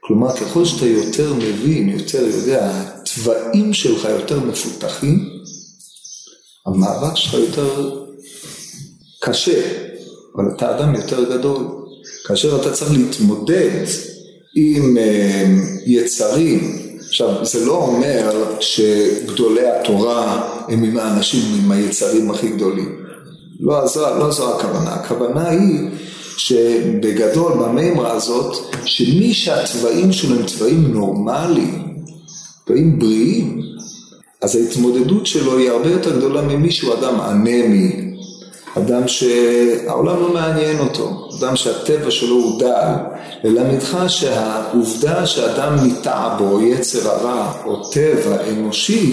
כלומר, 0.00 0.32
ככל 0.36 0.64
שאתה 0.64 0.86
יותר 0.86 1.34
מבין, 1.34 1.88
יותר 1.88 2.26
יודע, 2.26 2.70
התוואים 2.72 3.74
שלך 3.74 4.04
יותר 4.04 4.40
מפותחים, 4.40 5.28
המאבק 6.66 7.16
שלך 7.16 7.34
יותר 7.34 8.00
קשה, 9.20 9.60
אבל 10.36 10.44
אתה 10.56 10.76
אדם 10.76 10.94
יותר 10.94 11.36
גדול. 11.36 11.83
כאשר 12.26 12.60
אתה 12.60 12.72
צריך 12.72 12.92
להתמודד 12.92 13.84
עם 14.54 14.98
אה, 14.98 15.44
יצרים, 15.86 16.78
עכשיו 17.08 17.44
זה 17.44 17.64
לא 17.64 17.76
אומר 17.76 18.54
שגדולי 18.60 19.66
התורה 19.68 20.50
הם 20.68 20.84
עם 20.84 20.96
האנשים 20.96 21.40
עם 21.58 21.72
היצרים 21.72 22.30
הכי 22.30 22.48
גדולים, 22.48 22.96
לא 23.60 23.86
זו, 23.86 24.18
לא 24.18 24.30
זו 24.30 24.56
הכוונה, 24.56 24.90
הכוונה 24.90 25.48
היא 25.48 25.88
שבגדול 26.36 27.52
במימרה 27.52 28.12
הזאת, 28.12 28.56
שמי 28.84 29.34
שהתוואים 29.34 30.12
שלו 30.12 30.36
הם 30.36 30.46
תוואים 30.46 30.92
נורמליים, 30.92 31.96
תוואים 32.66 32.98
בריאים, 32.98 33.60
אז 34.42 34.56
ההתמודדות 34.56 35.26
שלו 35.26 35.58
היא 35.58 35.70
הרבה 35.70 35.90
יותר 35.90 36.18
גדולה 36.18 36.42
ממישהו 36.42 36.94
אדם 36.94 37.20
אנמי, 37.20 38.03
אדם 38.78 39.08
שהעולם 39.08 40.20
לא 40.20 40.32
מעניין 40.32 40.78
אותו, 40.78 41.28
אדם 41.38 41.56
שהטבע 41.56 42.10
שלו 42.10 42.36
הוא 42.36 42.60
דל, 42.60 42.92
ללמדך 43.44 43.98
שהעובדה 44.08 45.26
שאדם 45.26 45.76
ניטע 45.82 46.36
בו 46.38 46.60
יצר 46.60 47.10
הרע 47.10 47.52
או 47.66 47.84
טבע 47.84 48.36
אנושי 48.50 49.12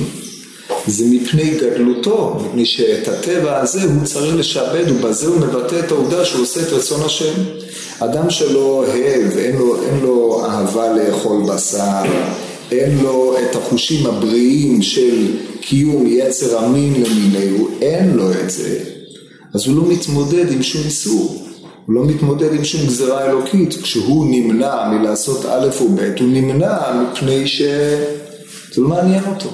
זה 0.88 1.06
מפני 1.12 1.60
גדלותו, 1.62 2.38
מפני 2.46 2.66
שאת 2.66 3.08
הטבע 3.08 3.60
הזה 3.60 3.84
הוא 3.84 4.04
צריך 4.04 4.36
לשעבד 4.36 4.92
ובזה 4.92 5.28
הוא 5.28 5.38
מבטא 5.38 5.80
את 5.80 5.92
העובדה 5.92 6.26
שהוא 6.26 6.42
עושה 6.42 6.62
את 6.62 6.72
רצון 6.74 7.02
השם. 7.06 7.34
אדם 8.00 8.30
שלא 8.30 8.60
אוהב, 8.60 9.38
אין 9.38 9.56
לו, 9.58 9.84
אין 9.84 10.00
לו 10.00 10.46
אהבה 10.46 10.94
לאכול 10.94 11.44
בשר, 11.44 12.04
אין 12.72 12.98
לו 13.04 13.36
את 13.38 13.56
החושים 13.56 14.06
הבריאים 14.06 14.82
של 14.82 15.28
קיום 15.62 16.06
יצר 16.08 16.58
המין 16.58 16.94
למיניהו, 16.94 17.70
אין 17.82 18.14
לו 18.14 18.32
את 18.32 18.50
זה. 18.50 19.01
אז 19.54 19.68
הוא 19.68 19.76
לא 19.76 19.84
מתמודד 19.88 20.52
עם 20.52 20.64
שום 20.64 20.82
איסור, 20.86 21.46
הוא 21.86 21.96
לא 21.96 22.06
מתמודד 22.06 22.54
עם 22.54 22.64
שום 22.64 22.82
גזרה 22.86 23.26
אלוקית, 23.26 23.82
כשהוא 23.82 24.26
נמנע 24.30 24.90
מלעשות 24.90 25.46
א' 25.46 25.68
וב', 25.82 26.00
הוא 26.00 26.28
נמנע 26.28 26.78
מפני 27.02 27.48
שזה 27.48 28.08
לא 28.78 28.88
מעניין 28.88 29.24
אותו, 29.28 29.50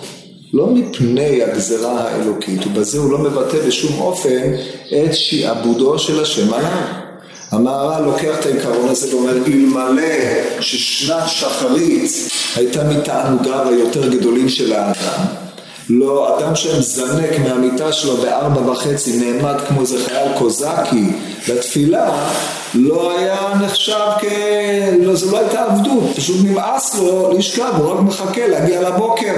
לא 0.54 0.68
מפני 0.68 1.44
הגזרה 1.44 2.02
האלוקית, 2.02 2.68
ובזה 2.68 2.98
הוא 2.98 3.12
לא 3.12 3.18
מבטא 3.18 3.68
בשום 3.68 4.00
אופן 4.00 4.54
את 4.88 5.14
שעבודו 5.14 6.00
של 6.00 6.22
השם 6.22 6.54
עליו. 6.54 7.08
המהר"ל 7.52 8.06
לוקח 8.06 8.40
את 8.40 8.46
העיקרון 8.46 8.90
הזה 8.90 9.16
ואומר, 9.16 9.38
אלמלא 9.48 10.04
ששנת 10.60 11.28
שחרית 11.28 12.12
הייתה 12.56 12.84
מתענוגיו 12.84 13.70
היותר 13.70 14.10
גדולים 14.10 14.50
של 14.50 14.74
האדם, 14.74 15.47
לא, 15.90 16.40
אדם 16.40 16.56
שמזנק 16.56 17.40
מהמיטה 17.40 17.92
שלו 17.92 18.18
בארבע 18.18 18.72
וחצי, 18.72 19.18
נעמד 19.18 19.56
כמו 19.68 19.82
איזה 19.82 20.06
חייל 20.06 20.38
קוזקי 20.38 21.04
לתפילה, 21.48 22.28
לא 22.74 23.18
היה 23.18 23.54
נחשב 23.62 24.06
כ... 24.20 24.26
לא, 25.00 25.16
זו 25.16 25.32
לא 25.32 25.40
הייתה 25.40 25.64
עבדות, 25.64 26.04
פשוט 26.16 26.36
נמאס 26.44 26.96
לו 26.96 27.34
לשכב, 27.38 27.72
הוא 27.78 27.92
רק 27.92 28.00
מחכה 28.00 28.48
להגיע 28.48 28.90
לבוקר. 28.90 29.34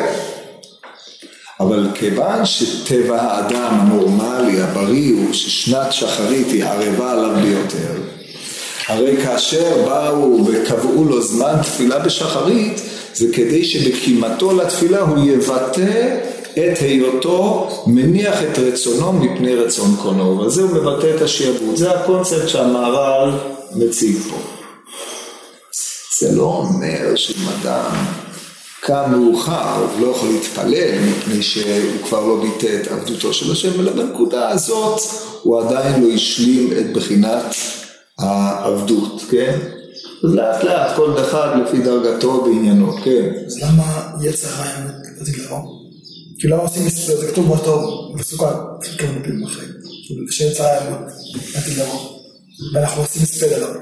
אבל 1.59 1.87
כיוון 1.95 2.45
שטבע 2.45 3.21
האדם 3.21 3.79
הנורמלי, 3.79 4.61
הבריא, 4.61 5.13
הוא 5.13 5.33
ששנת 5.33 5.93
שחרית 5.93 6.47
היא 6.47 6.65
ערבה 6.65 7.11
עליו 7.11 7.35
ביותר, 7.41 8.01
הרי 8.87 9.17
כאשר 9.17 9.85
באו 9.85 10.45
וקבעו 10.45 11.05
לו 11.05 11.21
זמן 11.21 11.53
תפילה 11.61 11.99
בשחרית, 11.99 12.81
זה 13.13 13.25
כדי 13.33 13.65
שבקימתו 13.65 14.57
לתפילה 14.57 14.99
הוא 14.99 15.17
יבטא 15.25 16.17
את 16.53 16.77
היותו 16.81 17.69
מניח 17.87 18.43
את 18.43 18.59
רצונו 18.59 19.13
מפני 19.13 19.55
רצון 19.55 19.95
קונו, 20.01 20.39
וזה 20.39 20.61
הוא 20.61 20.71
מבטא 20.71 21.15
את 21.15 21.21
השיעבוד, 21.21 21.75
זה 21.75 21.91
הקונספט 21.91 22.47
שהמהר"ל 22.47 23.31
מציג 23.75 24.17
פה. 24.29 24.37
זה 26.19 26.35
לא 26.35 26.43
אומר 26.43 27.15
שאם 27.15 27.47
אדם 27.61 27.91
קם 28.79 29.11
מאוחר 29.11 29.75
הוא 29.75 30.07
לא 30.07 30.11
יכול 30.11 30.29
להתפלל 30.29 30.99
מפני 31.09 31.41
שהוא 31.41 32.07
כבר 32.07 32.25
לא 32.25 32.41
ביטא 32.41 32.77
את 32.81 32.87
עבדותו 32.87 33.33
של 33.33 33.51
השם, 33.51 33.79
אלא 33.79 33.91
בנקודה 33.91 34.49
הזאת 34.49 35.01
הוא 35.43 35.59
עדיין 35.59 36.03
לא 36.03 36.13
השלים 36.13 36.69
את 36.79 36.93
בחינת 36.93 37.43
העבדות, 38.19 39.23
כן? 39.29 39.59
אז 40.23 40.33
לאט 40.33 40.63
לאט 40.63 40.95
כל 40.95 41.15
אחד 41.21 41.57
לפי 41.63 41.79
דרגתו 41.79 42.41
בעניינו, 42.41 42.93
כן. 43.03 43.29
אז 43.45 43.57
למה 43.63 44.11
יצר 44.21 44.47
חיים 44.47 44.87
לא 45.51 45.78
כי 46.39 46.47
לא 46.47 46.63
עושים 46.63 46.85
מספר, 46.85 47.15
זה 47.15 47.27
כתוב 47.27 47.47
באותו 47.47 48.09
מסוכן, 48.15 48.45
כמה 48.97 49.23
פעמים 49.23 49.43
אחרים. 49.43 49.69
שיצא 50.31 50.79
עתיד 51.53 51.77
לבוא. 51.77 52.19
ואנחנו 52.73 53.01
עושים 53.01 53.21
מספר 53.21 53.53
עליו. 53.55 53.75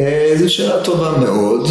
אה, 0.00 0.34
זו 0.38 0.54
שאלה 0.54 0.84
טובה 0.84 1.18
מאוד, 1.18 1.68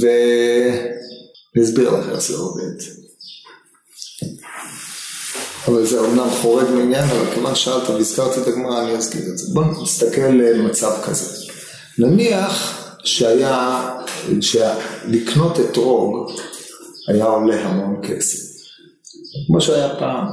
ואני 0.00 1.64
אסביר 1.64 1.90
לך 1.90 2.08
איך 2.08 2.20
זה 2.20 2.36
עובד. 2.36 2.74
אבל 5.68 5.86
זה 5.86 6.00
אומנם 6.00 6.30
חורג 6.30 6.70
מעניין, 6.70 7.04
אבל 7.04 7.34
כיוון 7.34 7.54
שאלת 7.54 7.90
והזכרתי 7.90 8.40
את 8.40 8.46
הגמרא, 8.46 8.82
אני 8.82 8.92
אזכיר 8.92 9.22
את 9.32 9.38
זה. 9.38 9.54
בואו 9.54 9.82
נסתכל 9.82 10.20
למצב 10.20 10.92
כזה. 11.04 11.46
נניח 11.98 12.80
שהיה, 13.04 13.90
שלקנות 14.40 15.60
אתרוג 15.60 16.30
היה 17.08 17.24
עולה 17.24 17.68
המון 17.68 18.00
כסף. 18.02 18.54
כמו 19.46 19.60
שהיה 19.60 19.96
פעם. 19.98 20.26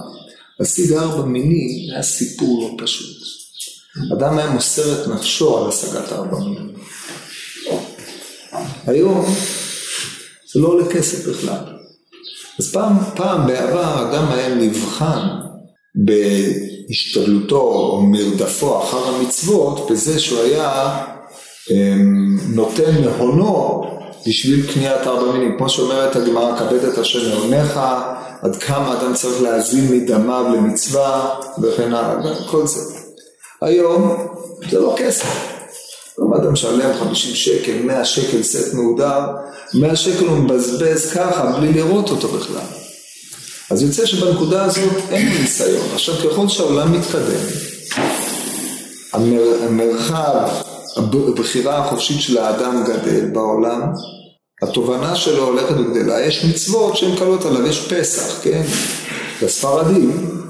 להשיג 0.60 0.94
ארבע 0.94 1.25
מינים 1.25 1.92
היה 1.92 2.04
סיפור 2.04 2.62
לא 2.62 2.86
פשוט. 2.86 3.18
אדם 4.18 4.38
היה 4.38 4.50
מוסר 4.50 5.01
את 5.01 5.08
נפשו 5.08 5.58
על 5.58 5.70
השגת 5.70 6.12
ארבע 6.12 6.40
מינים. 6.40 6.74
היום 8.88 9.25
זה 10.54 10.60
לא 10.60 10.68
עולה 10.68 10.92
כסף 10.94 11.28
בכלל. 11.28 11.63
אז 12.60 12.72
פעם, 12.72 12.98
פעם 13.16 13.48
בעבר 13.48 14.10
אדם 14.10 14.32
היה 14.32 14.56
נבחן 14.56 15.28
בהשתדלותו 15.96 17.62
או 17.62 18.01
מרדפו 18.01 18.84
אחר 18.84 19.08
המצוות 19.08 19.92
בזה 19.92 20.20
שהוא 20.20 20.40
היה 20.40 21.04
אמ, 21.72 22.38
נותן 22.56 23.01
מהונו 23.01 23.84
בשביל 24.28 24.74
קניית 24.74 25.08
ארבע 25.08 25.32
מינים. 25.32 25.58
כמו 25.58 25.70
שאומרת 25.70 26.16
הגמרא, 26.16 26.58
כבד 26.60 26.84
את 26.86 26.98
אשר 26.98 27.30
נאונך, 27.30 27.80
עד 28.42 28.56
כמה 28.56 28.94
אדם 28.94 29.13
צריך 29.13 29.42
להזין 29.42 29.92
מדמיו 29.92 30.46
למצווה 30.56 31.36
וכן 31.62 31.94
הלאה, 31.94 32.36
כל 32.48 32.68
זה. 32.68 32.80
היום 33.62 34.28
זה 34.70 34.80
לא 34.80 34.96
כסף. 34.98 35.25
אם 36.20 36.34
אדם 36.34 36.54
משלם 36.54 36.94
50 37.00 37.36
שקל, 37.36 37.82
100 37.84 38.06
שקל 38.06 38.44
סט 38.44 38.74
מהודר, 38.74 39.20
100 39.74 39.96
שקל 39.96 40.25
הוא 40.25 40.38
מבזבז 40.38 41.12
ככה 41.12 41.51
בלי 41.58 41.74
לראות 41.74 42.10
אותו 42.10 42.28
בכלל. 42.28 42.62
אז 43.70 43.82
יוצא 43.82 44.06
שבנקודה 44.06 44.63
הזאת 44.63 44.94
אין 45.12 45.28
ניסיון. 45.28 45.88
עכשיו 45.94 46.16
ככל 46.16 46.48
שהעולם 46.48 46.92
מתקדם, 46.92 47.46
המר, 49.13 49.63
המרחב, 49.68 50.50
הבחירה 50.98 51.77
החופשית 51.77 52.21
של 52.21 52.38
האדם 52.38 52.83
גדל 52.83 53.25
בעולם, 53.25 53.81
התובנה 54.62 55.15
שלו 55.15 55.43
הולכת 55.43 55.75
וגדלה, 55.77 56.21
יש 56.21 56.45
מצוות 56.45 56.98
שהן 56.98 57.15
קלות 57.15 57.45
עליו, 57.45 57.67
יש 57.67 57.93
פסח, 57.93 58.39
כן? 58.43 58.62
לספרדים 59.41 60.41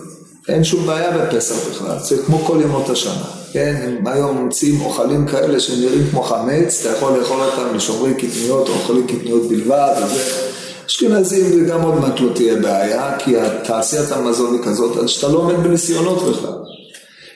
אין 0.47 0.63
שום 0.63 0.85
בעיה 0.85 1.17
בפסח 1.17 1.69
בכלל, 1.69 1.99
זה 1.99 2.17
כמו 2.25 2.39
כל 2.39 2.57
ימות 2.63 2.89
השנה, 2.89 3.23
כן? 3.53 3.75
הם 3.83 4.07
היום 4.07 4.37
ממציאים 4.37 4.81
אוכלים 4.81 5.27
כאלה 5.27 5.59
שנראים 5.59 6.07
כמו 6.11 6.23
חמץ, 6.23 6.85
אתה 6.85 6.97
יכול 6.97 7.17
לאכול 7.17 7.37
אותם 7.41 7.75
לשומרי 7.75 8.13
קטניות 8.13 8.69
או 8.69 8.73
אוכלים 8.73 9.07
קטניות 9.07 9.49
בלבד, 9.49 9.93
וזה... 10.05 10.51
אשכנזים 10.85 11.53
זה 11.53 11.59
גם 11.59 11.81
עוד 11.81 11.95
מעט 11.95 12.19
לא 12.19 12.33
תהיה 12.35 12.55
בעיה, 12.55 13.17
כי 13.19 13.33
תעשיית 13.63 14.11
המזון 14.11 14.53
היא 14.53 14.63
כזאת, 14.63 14.97
עד 14.97 15.07
שאתה 15.07 15.27
לא 15.27 15.37
עומד 15.37 15.55
בניסיונות 15.55 16.23
בכלל. 16.23 16.53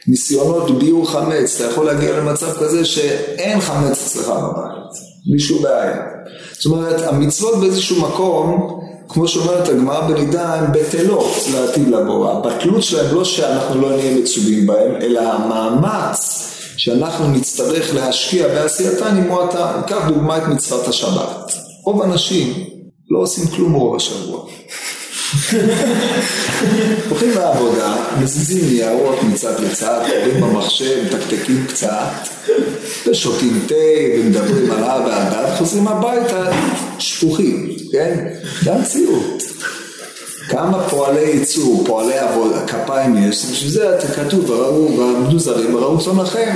ניסיונות 0.08 0.80
ביור 0.80 1.12
חמץ, 1.12 1.62
אתה 1.62 1.72
יכול 1.72 1.86
להגיע 1.86 2.20
למצב 2.20 2.52
כזה 2.60 2.86
שאין 2.86 3.62
חמץ 3.62 3.92
אצלך 3.92 4.28
בבית, 4.28 4.94
בלי 5.26 5.40
שום 5.40 5.64
בעיה. 5.64 6.02
זאת 6.54 6.66
אומרת, 6.66 7.02
המצוות 7.02 7.60
באיזשהו 7.60 8.02
מקום, 8.02 8.80
כמו 9.10 9.28
שאומרת 9.28 9.70
הגמרא 9.70 10.08
בנידה, 10.08 10.54
הן 10.54 10.72
בטלות 10.72 11.36
לעתיד 11.54 11.88
לבוא. 11.88 12.32
הבטלות 12.32 12.84
שלהן 12.84 13.16
לא 13.16 13.26
שאנחנו 13.26 13.82
לא 13.82 13.90
נהיה 13.96 14.16
מצווים 14.18 14.68
בהן, 14.68 15.02
אלא 15.02 15.20
המאמץ 15.20 16.52
שאנחנו 16.78 17.28
נצטרך 17.28 17.96
להשקיע 17.96 18.48
בעשייתן 18.48 19.16
היא 19.16 19.24
מועטה. 19.24 19.82
ניקח 19.82 20.08
דוגמא 20.08 20.38
את 20.38 20.48
מצוות 20.48 20.88
השבת. 20.88 21.54
רוב 21.84 22.02
אנשים 22.02 22.54
לא 23.10 23.20
עושים 23.20 23.48
כלום 23.48 23.74
רוב 23.74 23.96
השבוע. 23.96 24.46
הולכים 27.10 27.32
לעבודה, 27.36 27.96
מזיזים 28.22 28.74
ניירות 28.74 29.24
מצד 29.24 29.60
לצד, 29.60 30.00
קוראים 30.08 30.42
במחשב, 30.42 31.04
מתקתקים 31.06 31.66
קצת, 31.68 32.12
ושותים 33.08 33.66
תה, 33.68 33.76
ומדברים 34.20 34.72
על 34.72 34.84
אבא 34.84 35.06
והדת, 35.06 35.58
חוזרים 35.58 35.88
הביתה 35.88 36.52
שפוכים, 37.00 37.76
כן? 37.92 38.28
זה 38.64 38.74
המציאות. 38.74 39.44
כמה 40.50 40.90
פועלי 40.90 41.22
ייצור, 41.22 41.84
פועלי 41.86 42.18
עבודה, 42.18 42.68
כפיים 42.68 43.30
יש, 43.30 43.46
בשביל 43.46 43.72
זה 43.72 43.98
כתוב, 44.16 44.50
וראו, 44.50 44.98
ועמדו 44.98 45.40
זרים, 45.40 45.76
וראו 45.76 46.00
צונכם. 46.00 46.56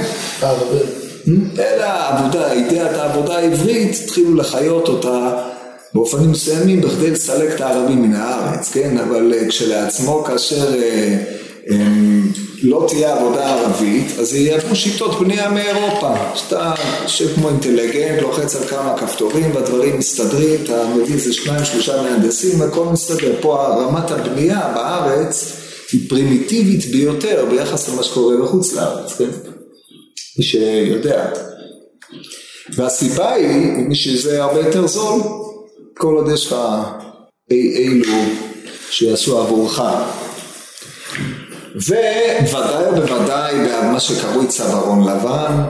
אלא 1.60 1.84
העבודה, 1.84 2.51
אידיאת 2.51 2.97
העבודה 2.97 3.38
העברית, 3.38 3.97
התחילו 4.03 4.36
לחיות 4.36 4.88
אותה 4.88 5.48
באופנים 5.93 6.32
מסוימים 6.32 6.82
בכדי 6.82 7.12
לסלק 7.12 7.56
את 7.56 7.62
הערבים 7.62 8.02
מן 8.02 8.13
הארץ, 8.13 8.71
כן? 8.71 8.97
אבל 8.97 9.34
uh, 9.34 9.49
כשלעצמו 9.49 10.23
כאשר 10.23 10.73
um, 11.65 11.73
לא 12.63 12.86
תהיה 12.88 13.15
עבודה 13.15 13.56
ערבית, 13.56 14.19
אז 14.19 14.36
יעברו 14.36 14.75
שיטות 14.75 15.19
בנייה 15.19 15.49
מאירופה. 15.49 16.13
שאתה 16.36 16.73
יושב 17.04 17.36
כמו 17.36 17.49
אינטליגנט, 17.49 18.21
לוחץ 18.21 18.56
על 18.56 18.67
כמה 18.67 18.97
כפתורים 18.97 19.56
והדברים 19.56 19.97
מסתדרים, 19.97 20.60
אתה 20.63 20.88
מביא 20.95 21.13
איזה 21.13 21.34
שניים 21.34 21.65
שלושה 21.65 22.02
מהנדסים 22.02 22.62
והכל 22.62 22.86
מסתדר. 22.86 23.36
פה 23.41 23.67
רמת 23.67 24.12
הבנייה 24.12 24.71
בארץ 24.75 25.54
היא 25.91 26.10
פרימיטיבית 26.10 26.86
ביותר 26.86 27.45
ביחס 27.49 27.89
למה 27.89 28.04
שקורה 28.04 28.38
בחוץ 28.38 28.73
לארץ, 28.73 29.13
כן? 29.17 29.30
מי 30.38 30.43
שיודע. 30.43 31.25
והסיבה 32.75 33.34
היא, 33.34 33.95
שזה 33.95 34.43
הרבה 34.43 34.60
יותר 34.60 34.88
זול. 34.88 35.21
כל 36.01 36.15
עוד 36.15 36.31
יש 36.33 36.47
לך 36.47 36.55
אי 37.51 37.77
אילו 37.77 38.13
שיעשו 38.89 39.39
עבורך. 39.39 39.81
וודאי 41.75 42.85
ובוודאי 42.97 43.55
במה 43.55 43.99
שקרוי 43.99 44.47
צווארון 44.47 45.07
לבן, 45.09 45.63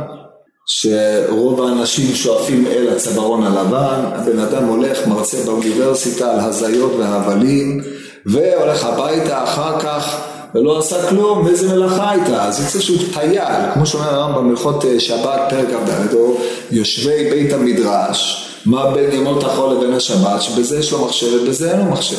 שרוב 0.67 1.61
האנשים 1.61 2.15
שואפים 2.15 2.67
אל 2.67 2.89
הצווארון 2.95 3.43
הלבן, 3.43 4.01
הבן 4.05 4.39
אדם 4.39 4.65
הולך, 4.65 5.07
מרצה 5.07 5.37
באוניברסיטה 5.45 6.31
על 6.31 6.39
הזיות 6.39 6.91
והבלים, 6.99 7.81
והולך 8.25 8.85
הביתה 8.85 9.43
אחר 9.43 9.79
כך 9.79 10.21
ולא 10.55 10.79
עשה 10.79 11.09
כלום, 11.09 11.45
ואיזה 11.45 11.75
מלאכה 11.75 12.11
הייתה, 12.11 12.43
אז 12.43 12.59
יוצא 12.59 12.79
שהוא 12.79 12.97
טייל, 13.13 13.73
כמו 13.73 13.85
שאומר 13.85 14.13
הרמב"ם 14.13 14.47
בהלכות 14.47 14.85
שבת 14.99 15.39
פרק 15.49 15.67
כ"ד, 15.67 16.15
יושבי 16.71 17.29
בית 17.29 17.53
המדרש, 17.53 18.48
מה 18.65 18.91
בין 18.91 19.11
ימות 19.11 19.43
החול 19.43 19.73
לבין 19.73 19.93
השבת, 19.93 20.41
שבזה 20.41 20.79
יש 20.79 20.91
לו 20.91 21.05
מחשב 21.05 21.27
ובזה 21.33 21.71
אין 21.71 21.79
לו 21.79 21.85
מחשב. 21.85 22.17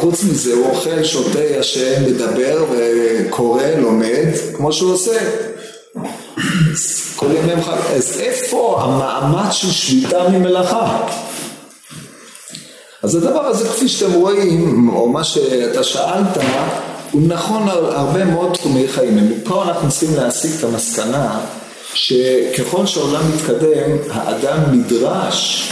חוץ 0.00 0.24
מזה 0.24 0.54
הוא 0.54 0.66
אוכל, 0.70 1.04
שותה, 1.04 1.44
ישן, 1.44 2.04
מדבר 2.04 2.64
וקורא, 2.70 3.62
לומד, 3.78 4.26
כמו 4.56 4.72
שהוא 4.72 4.92
עושה. 4.92 5.18
כל 7.16 7.26
ימי 7.26 7.54
מחר, 7.54 7.94
אז 7.96 8.20
איפה 8.20 8.82
המאמץ 8.82 9.52
של 9.52 9.70
שביתה 9.70 10.28
ממלאכה? 10.28 11.06
אז 13.02 13.14
הדבר 13.14 13.46
הזה 13.46 13.68
כפי 13.68 13.88
שאתם 13.88 14.12
רואים, 14.12 14.88
או 14.88 15.08
מה 15.08 15.24
שאתה 15.24 15.84
שאלת, 15.84 16.38
הוא 17.10 17.22
נכון 17.26 17.68
על 17.68 17.84
הרבה 17.84 18.24
מאוד 18.24 18.54
תחומי 18.54 18.88
חיים. 18.88 19.40
פה 19.44 19.64
אנחנו 19.64 19.90
צריכים 19.90 20.14
להסיק 20.16 20.50
את 20.58 20.64
המסקנה 20.64 21.40
שככל 21.96 22.86
שהעולם 22.86 23.22
מתקדם, 23.34 23.90
האדם 24.10 24.58
נדרש 24.72 25.70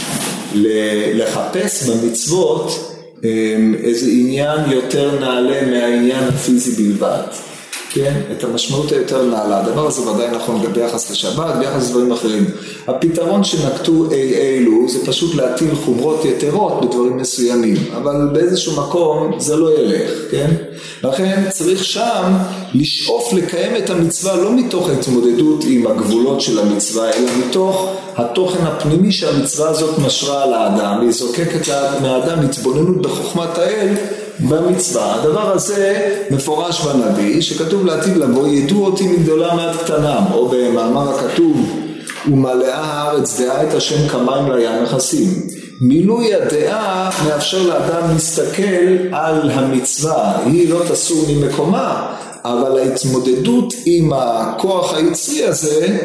לחפש 1.13 1.83
במצוות 1.89 2.91
אמ, 3.23 3.75
איזה 3.83 4.05
עניין 4.11 4.71
יותר 4.71 5.19
נעלה 5.19 5.65
מהעניין 5.65 6.23
הפיזי 6.23 6.83
בלבד. 6.83 7.23
כן? 7.89 8.21
את 8.31 8.43
המשמעות 8.43 8.91
היותר 8.91 9.25
נעלה. 9.25 9.59
הדבר 9.59 9.87
הזה 9.87 10.01
ודאי 10.01 10.27
נכון 10.35 10.61
ביחס 10.73 11.11
לשבת, 11.11 11.55
ביחס 11.59 11.89
לדברים 11.89 12.11
אחרים. 12.11 12.45
הפתרון 12.87 13.43
שנקטו 13.43 14.11
אי 14.11 14.33
אלו 14.33 14.89
זה 14.89 15.05
פשוט 15.05 15.35
להטיל 15.35 15.75
חומרות 15.75 16.25
יתרות 16.25 16.85
בדברים 16.85 17.17
מסוימים, 17.17 17.77
אבל 17.97 18.29
באיזשהו 18.33 18.81
מקום 18.81 19.39
זה 19.39 19.55
לא 19.55 19.79
ילך, 19.79 20.11
כן? 20.31 20.51
לכן 21.03 21.43
צריך 21.49 21.83
שם 21.83 22.33
לשאוף 22.73 23.33
לקיים 23.33 23.75
את 23.75 23.89
המצווה 23.89 24.35
לא 24.35 24.51
מתוך 24.51 24.89
ההתמודדות 24.89 25.63
עם 25.67 25.87
הגבולות 25.87 26.41
של 26.41 26.59
המצווה, 26.59 27.09
אלא 27.09 27.29
מתוך 27.47 27.91
התוכן 28.15 28.63
הפנימי 28.63 29.11
שהמצווה 29.11 29.69
הזאת 29.69 29.99
משרה 29.99 30.43
על 30.43 30.53
האדם, 30.53 30.99
והיא 30.99 31.11
זוקקת 31.11 31.67
מהאדם 32.01 32.39
התבוננות 32.39 33.01
בחוכמת 33.01 33.57
האל 33.57 33.93
במצווה. 34.39 35.15
הדבר 35.15 35.51
הזה 35.51 36.11
מפורש 36.31 36.81
בנביא, 36.81 37.41
שכתוב 37.41 37.85
לעתיד 37.85 38.17
לבוא, 38.17 38.47
ידעו 38.47 38.85
אותי 38.85 39.07
מגדולה 39.07 39.55
מעט 39.55 39.75
קטנם, 39.83 40.23
או 40.33 40.49
במאמר 40.49 41.09
הכתוב, 41.09 41.79
ומלאה 42.27 42.83
הארץ 42.83 43.39
דעה 43.39 43.63
את 43.63 43.73
השם 43.73 44.07
כמים 44.07 44.51
לים 44.51 44.83
מכסים. 44.83 45.29
מילוי 45.81 46.35
הדעה 46.35 47.09
מאפשר 47.25 47.63
לאדם 47.67 48.13
להסתכל 48.13 48.97
על 49.11 49.51
המצווה, 49.51 50.37
היא 50.45 50.69
לא 50.69 50.81
תסור 50.89 51.25
ממקומה, 51.29 52.15
אבל 52.45 52.79
ההתמודדות 52.79 53.73
עם 53.85 54.11
הכוח 54.15 54.93
היצרי 54.93 55.43
הזה 55.43 55.97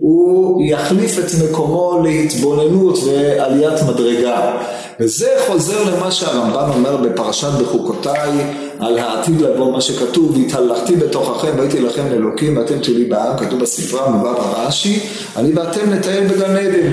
הוא 0.00 0.62
יחליף 0.64 1.18
את 1.18 1.24
מקומו 1.44 2.00
להתבוננות 2.04 2.98
ועליית 3.06 3.82
מדרגה. 3.88 4.56
וזה 5.00 5.28
חוזר 5.46 5.94
למה 5.94 6.10
שהרמב"ם 6.10 6.70
אומר 6.74 6.96
בפרשת 6.96 7.48
בחוקותיי 7.62 8.30
על 8.78 8.98
העתיד 8.98 9.40
לבוא, 9.40 9.72
מה 9.72 9.80
שכתוב, 9.80 10.36
והתהלכתי 10.36 10.96
בתוככם 10.96 11.52
והייתי 11.56 11.80
לכם 11.80 12.10
לאלוקים 12.10 12.56
ואתם 12.56 12.78
תהיו 12.78 13.08
בעם, 13.08 13.38
כתוב 13.38 13.60
בספרה, 13.60 14.10
מובא 14.10 14.32
ברש"י, 14.32 15.00
אני 15.36 15.52
ואתם 15.52 15.92
נטייל 15.92 16.26
בגן 16.26 16.56
עדן. 16.56 16.90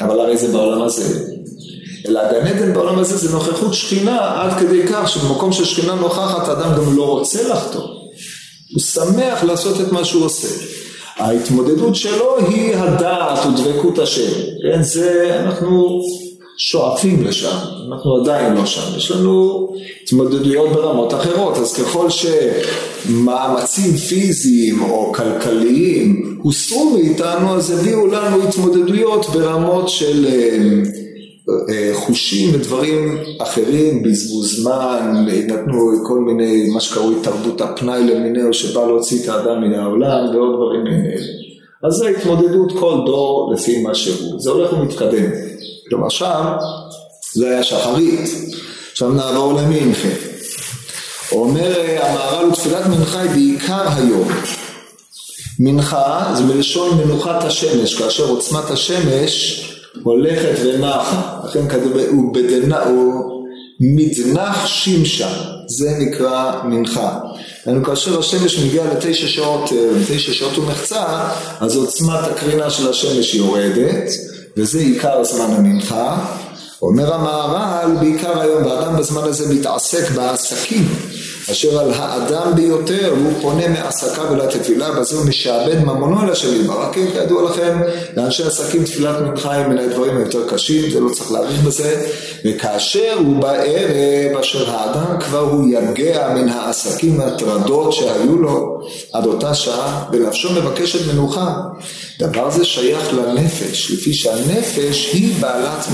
אבל 0.00 0.20
הרי 0.20 0.36
זה 0.36 0.48
בעולם 0.52 0.82
הזה. 0.82 1.24
אלא 2.08 2.20
גן 2.32 2.46
עדן 2.46 2.72
בעולם 2.72 2.98
הזה 2.98 3.16
זה 3.16 3.34
נוכחות 3.34 3.74
שכינה 3.74 4.42
עד 4.42 4.58
כדי 4.60 4.86
כך 4.86 5.08
שבמקום 5.08 5.52
ששכינה 5.52 5.94
נוכחת 5.94 6.48
האדם 6.48 6.70
גם 6.76 6.96
לא 6.96 7.04
רוצה 7.04 7.48
לחתום. 7.48 7.95
הוא 8.76 8.82
שמח 8.82 9.44
לעשות 9.44 9.80
את 9.80 9.92
מה 9.92 10.04
שהוא 10.04 10.24
עושה. 10.24 10.48
ההתמודדות 11.16 11.94
שלו 11.94 12.38
היא 12.48 12.76
הדעת 12.76 13.38
ודבקות 13.46 13.98
השם. 13.98 14.32
כן, 14.62 14.82
זה 14.82 15.40
אנחנו 15.44 16.00
שואפים 16.58 17.24
לשם, 17.24 17.56
אנחנו 17.88 18.16
עדיין 18.16 18.54
לא 18.54 18.66
שם. 18.66 18.96
יש 18.96 19.10
לנו 19.10 19.68
התמודדויות 20.02 20.72
ברמות 20.72 21.14
אחרות, 21.14 21.56
אז 21.56 21.74
ככל 21.74 22.08
שמאמצים 22.10 23.96
פיזיים 23.96 24.82
או 24.82 25.12
כלכליים 25.12 26.38
הוסרו 26.42 26.90
מאיתנו, 26.90 27.56
אז 27.56 27.70
הביאו 27.70 28.06
לנו 28.06 28.48
התמודדויות 28.48 29.26
ברמות 29.26 29.88
של 29.88 30.26
אה, 30.28 30.58
חושים 31.92 32.54
ודברים 32.54 33.18
אחרים, 33.38 34.02
בזבוז 34.02 34.60
זמן, 34.60 35.26
נתנו 35.26 36.04
כל 36.06 36.18
מיני, 36.18 36.68
מה 36.70 36.80
שקרוי 36.80 37.14
תרבות 37.22 37.60
הפנאי 37.60 38.04
למיניהו, 38.04 38.54
שבא 38.54 38.86
להוציא 38.86 39.22
את 39.22 39.28
האדם 39.28 39.60
מן 39.60 39.74
העולם 39.74 40.34
ועוד 40.34 40.56
דברים 40.56 40.84
כאלה. 40.84 41.26
אז 41.82 41.92
זה 41.92 42.08
התמודדות 42.08 42.72
כל 42.72 43.00
דור 43.06 43.52
לפי 43.54 43.82
מה 43.82 43.94
שהוא, 43.94 44.40
זה 44.40 44.50
הולך 44.50 44.72
ומתקדם. 44.72 45.30
כלומר 45.88 46.08
שם 46.08 46.44
זה 47.32 47.48
היה 47.48 47.62
שחרית, 47.62 48.30
עכשיו 48.92 49.12
נעבור 49.12 49.52
למנחה. 49.52 50.08
אומר 51.32 51.76
אה, 51.76 52.10
המהר"ל 52.10 52.48
ותפילת 52.48 52.86
מנחה 52.86 53.20
היא 53.20 53.30
בעיקר 53.30 53.88
היום. 53.96 54.28
מנחה 55.58 56.34
זה 56.36 56.44
מלשון 56.44 56.98
מנוחת 56.98 57.44
השמש, 57.44 57.94
כאשר 57.94 58.28
עוצמת 58.28 58.70
השמש 58.70 59.62
הולכת 60.02 60.54
ונחה, 60.64 61.40
לכן 61.44 61.68
כתוב 61.68 61.92
הוא 62.10 62.34
בדנה, 62.34 62.82
הוא 62.82 63.36
מדנח 63.80 64.66
שמשה, 64.66 65.28
זה 65.78 65.90
נקרא 65.98 66.62
מנחה. 66.64 67.18
yani, 67.66 67.86
כאשר 67.86 68.18
השמש 68.18 68.58
מגיע 68.58 68.84
לתשע 68.84 69.28
שעות, 69.28 69.72
אה, 69.72 69.90
תשע 70.08 70.32
שעות 70.32 70.58
ומחצה, 70.58 71.04
אז 71.60 71.76
עוצמת 71.76 72.24
הקרינה 72.30 72.70
של 72.70 72.90
השמש 72.90 73.34
יורדת, 73.34 74.10
וזה 74.56 74.78
עיקר 74.78 75.24
זמן 75.24 75.54
המנחה. 75.54 76.26
אומר 76.82 77.14
המהר"ל, 77.14 77.96
בעיקר 78.00 78.40
היום, 78.40 78.66
והאדם 78.66 78.96
בזמן 78.96 79.22
הזה 79.22 79.54
מתעסק 79.54 80.10
בעסקים. 80.10 80.88
אשר 81.50 81.78
על 81.78 81.92
האדם 81.94 82.54
ביותר 82.54 83.14
הוא 83.20 83.32
פונה 83.42 83.68
מעסקיו 83.68 84.34
אל 84.34 84.40
התפילה, 84.40 84.92
בזה 84.92 85.16
הוא 85.16 85.26
משעבד 85.26 85.84
ממונו 85.84 86.22
אל 86.22 86.30
השם 86.30 86.60
יתברך. 86.60 86.88
כן, 86.92 87.06
כידוע 87.12 87.50
לכם, 87.50 87.78
לאנשי 88.16 88.42
עסקים 88.42 88.84
תפילת 88.84 89.20
מנחה 89.20 89.52
היא 89.52 89.66
מן 89.66 89.78
הדברים 89.78 90.16
היותר 90.16 90.48
קשים, 90.48 90.90
זה 90.90 91.00
לא 91.00 91.10
צריך 91.10 91.32
להאריך 91.32 91.62
בזה. 91.62 92.06
וכאשר 92.44 93.14
הוא 93.18 93.36
בערב, 93.36 94.36
אשר 94.40 94.70
האדם 94.70 95.20
כבר 95.20 95.38
הוא 95.38 95.68
יגע 95.68 96.28
מן 96.34 96.48
העסקים 96.48 97.18
והטרדות 97.18 97.92
שהיו 97.92 98.36
לו 98.36 98.80
עד 99.12 99.26
אותה 99.26 99.54
שעה, 99.54 100.04
ונפשו 100.12 100.52
מבקשת 100.52 101.12
מנוחה. 101.12 101.54
דבר 102.18 102.50
זה 102.50 102.64
שייך 102.64 103.14
לנפש, 103.14 103.90
לפי 103.90 104.14
שהנפש 104.14 105.10
היא 105.12 105.34
בעלת 105.40 105.86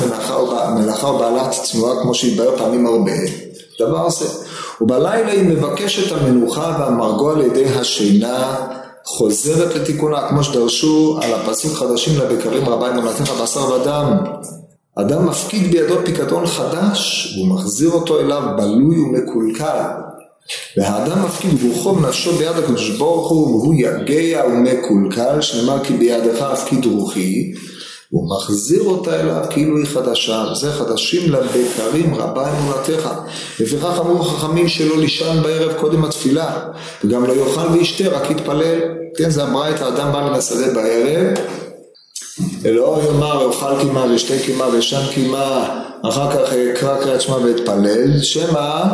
מלאכה 0.77 1.09
או 1.09 1.19
בעלת 1.19 1.57
תנועה, 1.73 2.03
כמו 2.03 2.15
שהתבהר 2.15 2.57
פעמים 2.59 2.87
הרבה. 2.87 3.13
דבר 3.81 4.11
זה. 4.11 4.27
ובלילה 4.83 5.33
היא 5.33 5.49
מבקשת 5.49 6.13
המנוחה 6.13 6.77
והמרגוע 6.81 7.33
על 7.33 7.41
ידי 7.41 7.65
השינה 7.65 8.57
חוזרת 9.05 9.75
לתיקונה, 9.75 10.29
כמו 10.29 10.45
שדרשו 10.45 11.19
על 11.23 11.35
הפסים 11.35 11.71
חדשים 11.75 12.19
לבקרים 12.19 12.69
רבי 12.69 12.87
אמונתך 12.89 13.31
בשר 13.43 13.73
ודם. 13.73 14.17
אדם 14.95 15.27
מפקיד 15.27 15.71
בידו 15.71 15.95
פיקדון 16.05 16.47
חדש, 16.47 17.33
והוא 17.37 17.49
מחזיר 17.49 17.91
אותו 17.91 18.21
אליו 18.21 18.43
בלוי 18.57 18.99
ומקולקל. 18.99 19.79
והאדם 20.77 21.25
מפקיד 21.25 21.51
רוחו 21.63 21.97
ונפשו 21.97 22.33
ביד 22.33 22.57
הקדוש 22.59 22.91
ברוך 22.91 23.31
הוא, 23.31 23.61
והוא 23.61 23.75
יגע 23.75 24.43
ומקולקל, 24.47 25.41
שנאמר 25.41 25.85
כי 25.85 25.93
בידך 25.93 26.43
אפקיד 26.43 26.85
רוחי, 26.85 27.53
הוא 28.13 28.31
מחזיר 28.37 28.83
אותה 28.83 29.21
אליו 29.21 29.45
כאילו 29.51 29.77
היא 29.77 29.87
חדשה, 29.87 30.45
וזה 30.53 30.73
חדשים 30.73 31.33
לבקרים 31.33 32.15
רבה 32.15 32.59
אמונתך. 32.59 33.09
לפיכך 33.61 33.99
אמרו 34.01 34.23
חכמים 34.25 34.69
שלא 34.69 34.99
לישן 34.99 35.43
בערב 35.43 35.73
קודם 35.81 36.05
התפילה, 36.05 36.69
וגם 37.05 37.25
לא 37.25 37.33
יאכל 37.33 37.67
וישתה, 37.73 38.09
רק 38.09 38.31
יתפלל. 38.31 38.79
כן, 39.17 39.31
זה 39.31 39.45
אמרה 39.45 39.71
את 39.71 39.81
האדם 39.81 40.13
בא 40.13 40.29
מן 40.29 40.35
השדה 40.35 40.75
בערב, 40.75 41.35
אלוהו 42.65 43.03
יאמר 43.03 43.45
אוכל 43.45 43.81
קימה 43.81 44.07
ושתה 44.15 44.35
קימה 44.47 44.67
ושן 44.73 45.03
קימה, 45.15 45.81
אחר 46.09 46.31
כך 46.33 46.53
אקרא 46.53 46.97
קריאת 47.03 47.21
שמע 47.21 47.37
ואתפלל, 47.37 48.23
שמא 48.23 48.85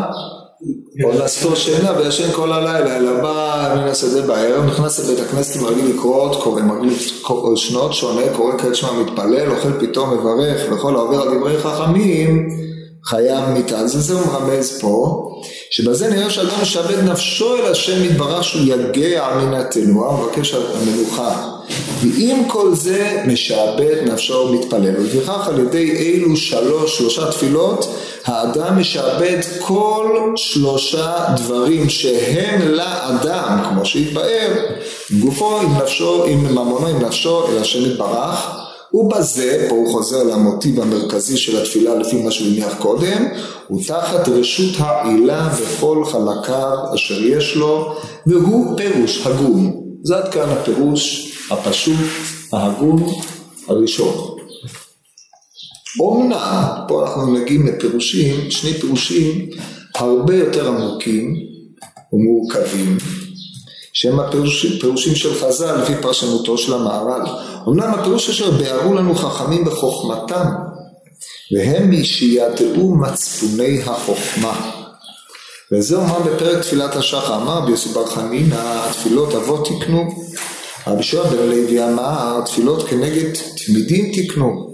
או 1.05 1.13
לעשתו 1.19 1.57
שינה 1.57 1.93
וישן 1.99 2.33
כל 2.33 2.53
הלילה, 2.53 2.97
אלא 2.97 3.23
בא 3.23 3.75
מן 3.77 3.89
השדה 3.89 4.23
בערב, 4.23 4.65
נכנס 4.65 4.99
לבית 4.99 5.21
הכנסת, 5.21 5.63
מרגיל 5.63 5.87
לקרות, 5.95 6.43
קורא, 6.43 6.63
מרגיל 6.63 6.95
שנות 7.57 7.95
שונה, 7.95 8.23
קורא 8.37 8.53
קראת 8.57 8.75
שמע 8.75 8.93
מתפלל, 8.93 9.51
אוכל 9.51 9.73
פתאום 9.81 10.11
מברך, 10.11 10.63
וכל 10.73 10.97
העובר 10.97 11.23
על 11.23 11.39
דברי 11.39 11.59
חכמים, 11.59 12.49
חייב 13.05 13.49
מיתה. 13.49 13.79
אז 13.79 13.93
זה 13.93 14.15
הוא 14.15 14.27
מרמז 14.27 14.81
פה, 14.81 15.25
שבזה 15.71 16.11
נראה 16.11 16.31
שאדם 16.31 16.63
משעבד 16.63 17.05
נפשו 17.05 17.57
אל 17.57 17.71
השם 17.71 18.05
יתברך 18.05 18.45
שהוא 18.45 18.63
יגע 18.63 19.29
מן 19.37 19.55
התנועה, 19.55 20.17
מבקש 20.17 20.55
המנוחה. 20.55 21.58
ועם 22.01 22.49
כל 22.49 22.75
זה 22.75 23.23
משעבד 23.27 23.97
נפשו 24.05 24.35
ומתפלל. 24.35 24.97
ולפיכך 25.01 25.49
על 25.49 25.61
ידי 25.61 25.91
אילו 25.91 26.37
שלוש, 26.37 26.99
שלושה 26.99 27.31
תפילות, 27.31 27.95
האדם 28.25 28.79
משעבד 28.79 29.41
כל 29.61 30.33
שלושה 30.37 31.25
דברים 31.37 31.89
שהם 31.89 32.69
לאדם, 32.69 33.59
כמו 33.69 33.85
שהתבאר, 33.85 34.51
עם 35.11 35.21
גופו, 35.21 35.61
עם 35.61 35.77
נפשו, 35.83 36.25
עם 36.25 36.45
ממונו, 36.45 36.87
עם 36.87 37.03
נפשו, 37.03 37.49
אל 37.49 37.59
השם 37.59 37.91
יתברך. 37.91 38.59
ובזה, 38.95 39.67
פה 39.69 39.75
הוא 39.75 39.93
חוזר 39.93 40.23
למוטיב 40.23 40.81
המרכזי 40.81 41.37
של 41.37 41.63
התפילה 41.63 41.95
לפי 41.95 42.23
מה 42.23 42.31
שהוא 42.31 42.49
הניח 42.49 42.75
קודם, 42.79 43.27
הוא 43.69 43.81
תחת 43.87 44.29
רשות 44.29 44.75
העילה 44.79 45.49
וכל 45.57 46.05
חלקיו 46.05 46.77
אשר 46.95 47.23
יש 47.23 47.57
לו, 47.57 47.95
והוא 48.27 48.77
פירוש 48.77 49.27
הגון. 49.27 49.73
זה 50.03 50.17
עד 50.17 50.29
כאן 50.29 50.49
הפירוש 50.49 51.28
הפשוט, 51.51 51.97
ההגון, 52.53 53.05
הראשון. 53.69 54.39
אומנם, 56.01 56.65
פה 56.89 57.07
אנחנו 57.07 57.27
מגיעים 57.27 57.67
לפירושים, 57.67 58.51
שני 58.51 58.75
פירושים 58.75 59.51
הרבה 59.95 60.37
יותר 60.37 60.69
עמוקים 60.69 61.37
ומורכבים, 62.13 62.99
שהם 63.93 64.21
הפירושים 64.21 64.79
פירושים 64.81 65.15
של 65.15 65.35
חז"ל 65.35 65.77
לפי 65.83 65.93
פרשנותו 66.03 66.59
של 66.59 66.75
המהר"ל. 66.75 67.23
אמנם 67.69 67.95
הפירוש 67.95 68.29
אשר 68.29 68.51
ביארו 68.51 68.95
לנו 68.95 69.15
חכמים 69.15 69.65
בחוכמתם, 69.65 70.47
והם 71.57 71.91
מי 71.91 72.05
שידעו 72.05 72.95
מצפוני 72.95 73.83
החוכמה. 73.83 74.71
וזה 75.73 75.97
אומר 75.97 76.19
בפרק 76.19 76.63
תפילת 76.63 76.97
השחר, 76.97 77.37
אמר 77.37 77.61
ביוסי 77.61 77.89
בר 77.89 78.07
חנינא, 78.07 78.93
תפילות 78.93 79.35
אבות 79.35 79.69
תקנו. 79.69 80.09
רבי 80.89 81.03
שועה 81.03 81.31
בן 81.31 81.37
לוי 81.37 81.85
אמר, 81.85 82.41
תפילות 82.45 82.89
כנגד 82.89 83.35
תמידים 83.67 84.13
תקנו. 84.15 84.73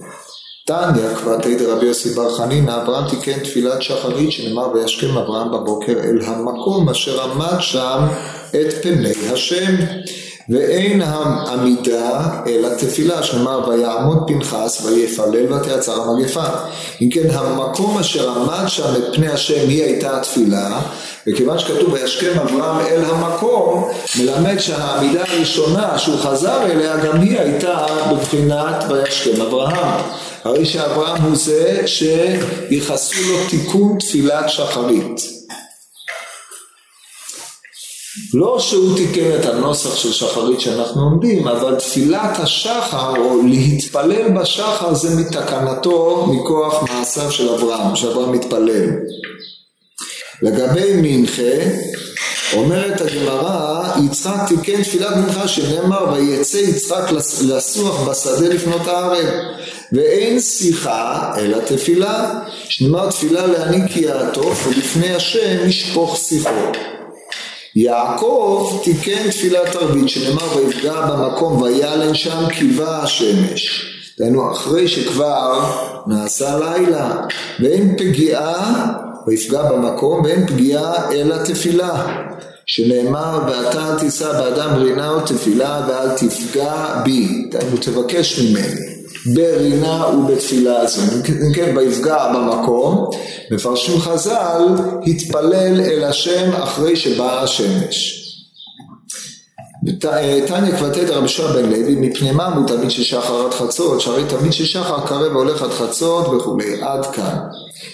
תניא 0.67 1.15
כבר 1.17 1.39
תהי 1.39 1.67
רבי 1.67 1.87
יוסי 1.87 2.09
בר 2.09 2.35
חנינא, 2.37 2.83
אברהם 2.83 3.11
תיקן 3.11 3.39
תפילת 3.39 3.83
שחרית 3.83 4.33
שנאמר 4.33 4.69
וישכם 4.75 5.17
אברהם 5.17 5.53
בבוקר 5.53 5.93
אל 5.93 6.19
המקום 6.25 6.89
אשר 6.89 7.23
עמד 7.23 7.61
שם 7.61 7.99
את 8.51 8.83
פני 8.83 9.13
השם. 9.33 9.75
ואין 10.49 11.03
עמידה 11.03 12.31
אלא 12.47 12.69
תפילה 12.79 13.23
שנאמר 13.23 13.69
ויעמוד 13.69 14.19
פנחס 14.27 14.85
ויפלל 14.85 15.53
ותעצר 15.53 16.03
המגפה. 16.03 16.45
אם 17.03 17.09
כן 17.11 17.31
המקום 17.33 17.99
אשר 17.99 18.31
עמד 18.31 18.65
שם 18.69 18.95
את 18.99 19.15
פני 19.15 19.29
השם 19.29 19.69
היא 19.69 19.83
הייתה 19.83 20.17
התפילה 20.17 20.81
וכיוון 21.27 21.59
שכתוב 21.59 21.93
וישכם 21.93 22.39
אברהם 22.41 22.87
אל 22.87 23.05
המקום 23.05 23.89
מלמד 24.19 24.59
שהעמידה 24.59 25.23
הראשונה 25.29 25.99
שהוא 25.99 26.19
חזר 26.19 26.63
אליה 26.67 26.97
גם 26.97 27.21
היא 27.21 27.39
הייתה 27.39 27.87
בבחינת 28.11 28.85
וישכם 28.89 29.43
אברהם 29.43 30.01
הרי 30.45 30.65
שאברהם 30.65 31.23
הוא 31.23 31.37
זה 31.37 31.83
שייחסו 31.87 33.33
לו 33.33 33.39
תיקון 33.51 33.99
תפילת 33.99 34.49
שחרית 34.49 35.44
לא 38.35 38.61
שהוא 38.61 38.97
תיקן 38.97 39.41
את 39.41 39.47
הנוסח 39.47 39.97
של 39.97 40.13
שחרית 40.13 40.61
שאנחנו 40.61 41.03
עומדים, 41.03 41.49
אבל 41.49 41.75
תפילת 41.75 42.39
השחר 42.39 43.17
או 43.17 43.43
להתפלל 43.47 44.29
בשחר 44.41 44.95
זה 44.95 45.21
מתקנתו 45.21 46.27
מכוח 46.31 46.83
מעשיו 46.83 47.31
של 47.31 47.49
אברהם, 47.49 47.97
שאברהם 47.97 48.33
מתפלל. 48.33 48.91
לגבי 50.43 50.93
מנחה, 51.03 51.69
אומרת 52.53 53.01
הגמרא, 53.01 53.83
יצחק 54.07 54.49
תיקן 54.49 54.83
תפילת 54.83 55.17
מנחה 55.17 55.49
שנאמר 55.49 56.13
ויצא 56.13 56.57
יצחק 56.57 57.11
לסוח 57.43 58.09
בשדה 58.09 58.49
לפנות 58.49 58.87
הערב 58.87 59.27
ואין 59.93 60.41
שיחה 60.41 61.33
אלא 61.39 61.59
תפילה 61.59 62.41
שנאמר 62.69 63.11
תפילה 63.11 63.47
להעניק 63.47 63.97
יעטוף 63.97 64.67
ולפני 64.67 65.15
השם 65.15 65.69
ישפוך 65.69 66.17
שיחו 66.17 66.51
יעקב 67.77 68.81
תיקן 68.85 69.31
תפילת 69.31 69.77
ערבית 69.77 70.09
שנאמר 70.09 70.57
ויפגע 70.57 71.07
במקום 71.07 71.63
ויעלן 71.63 72.15
שם 72.15 72.47
קיבה 72.49 72.99
השמש 72.99 73.91
דהיינו 74.19 74.53
אחרי 74.53 74.89
שכבר 74.89 75.71
נעשה 76.07 76.59
לילה 76.59 77.27
ואין 77.61 77.97
פגיעה 77.99 78.93
ויפגע 79.27 79.63
במקום 79.63 80.25
ואין 80.25 80.47
פגיעה 80.47 81.13
אלא 81.13 81.37
תפילה 81.45 82.07
שנאמר 82.67 83.39
ואתה 83.47 83.97
תישא 83.99 84.33
באדם 84.33 84.75
רינה 84.77 85.11
או 85.11 85.21
תפילה 85.21 85.87
ואל 85.89 86.09
תפגע 86.17 87.01
בי 87.05 87.49
דהיינו 87.51 87.77
תבקש 87.77 88.39
ממני 88.41 89.04
ברינה 89.27 90.07
ובתפילה 90.09 90.87
זו. 90.87 91.03
אם 91.03 91.55
כן, 91.55 91.77
ויפגע 91.77 92.33
במקום, 92.35 93.11
מפרשים 93.51 94.01
חז"ל, 94.01 94.63
התפלל 95.07 95.81
אל 95.81 96.05
השם 96.05 96.51
אחרי 96.53 96.97
שבאה 96.97 97.43
השמש. 97.43 98.21
תניא 100.47 100.77
כבתי 100.79 101.05
דרבי 101.05 101.29
שועה 101.29 101.53
בן 101.53 101.71
לוי, 101.71 101.95
מפני 101.95 102.31
מה 102.31 102.55
הוא 102.55 102.67
תמיד 102.67 102.91
ששחר 102.91 103.47
עד 103.47 103.55
חצות, 103.55 104.01
שהרי 104.01 104.25
תמיד 104.29 104.53
ששחר 104.53 105.07
קרב 105.07 105.33
והולך 105.33 105.63
עד 105.63 105.71
חצות 105.71 106.27
וכולי, 106.27 106.83
עד 106.83 107.07
כאן. 107.07 107.39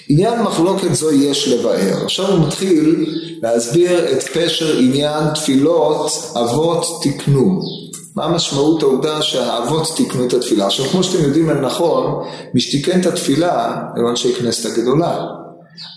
עניין 0.09 0.41
מחלוקת 0.41 0.93
זו 0.93 1.11
יש 1.11 1.47
לבאר. 1.47 2.03
עכשיו 2.03 2.27
הוא 2.27 2.47
מתחיל 2.47 3.05
להסביר 3.43 4.11
את 4.11 4.23
פשר 4.23 4.77
עניין 4.77 5.33
תפילות 5.35 6.11
אבות 6.35 6.85
תקנו. 7.03 7.80
מה 8.15 8.27
משמעות 8.27 8.83
העובדה 8.83 9.21
שהאבות 9.21 9.87
תיקנו 9.95 10.25
את 10.25 10.33
התפילה? 10.33 10.65
עכשיו 10.65 10.85
כמו 10.85 11.03
שאתם 11.03 11.23
יודעים 11.23 11.49
על 11.49 11.59
נכון, 11.59 12.23
מי 12.53 12.61
שתיקן 12.61 13.01
את 13.01 13.05
התפילה 13.05 13.81
היו 13.95 14.09
אנשי 14.09 14.33
כנסת 14.33 14.69
הגדולה. 14.69 15.25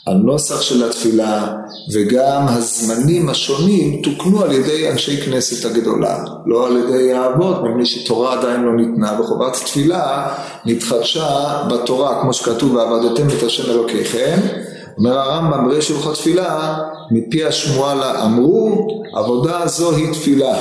הנוסח 0.07 0.61
של 0.61 0.85
התפילה 0.85 1.57
וגם 1.93 2.47
הזמנים 2.49 3.29
השונים 3.29 4.03
תוקנו 4.03 4.43
על 4.43 4.53
ידי 4.53 4.91
אנשי 4.91 5.23
כנסת 5.23 5.65
הגדולה, 5.65 6.25
לא 6.47 6.67
על 6.67 6.77
ידי 6.77 7.13
האבות, 7.13 7.57
מפני 7.65 7.87
שתורה 7.87 8.39
עדיין 8.39 8.63
לא 8.63 8.77
ניתנה, 8.77 9.21
וחובת 9.21 9.53
תפילה 9.53 10.35
נתחדשה 10.65 11.63
בתורה, 11.71 12.23
כמו 12.23 12.33
שכתוב 12.33 12.75
ועבדתם 12.75 13.29
את 13.39 13.43
השם 13.43 13.71
אלוקיכם. 13.71 14.41
אומר 14.99 15.19
הרמב"ם 15.19 15.69
בריש 15.69 15.91
הלכות 15.91 16.15
תפילה, 16.15 16.79
מפי 17.11 17.45
השמועה 17.45 18.25
אמרו, 18.25 18.89
עבודה 19.15 19.67
זו 19.67 19.97
היא 19.97 20.13
תפילה. 20.13 20.57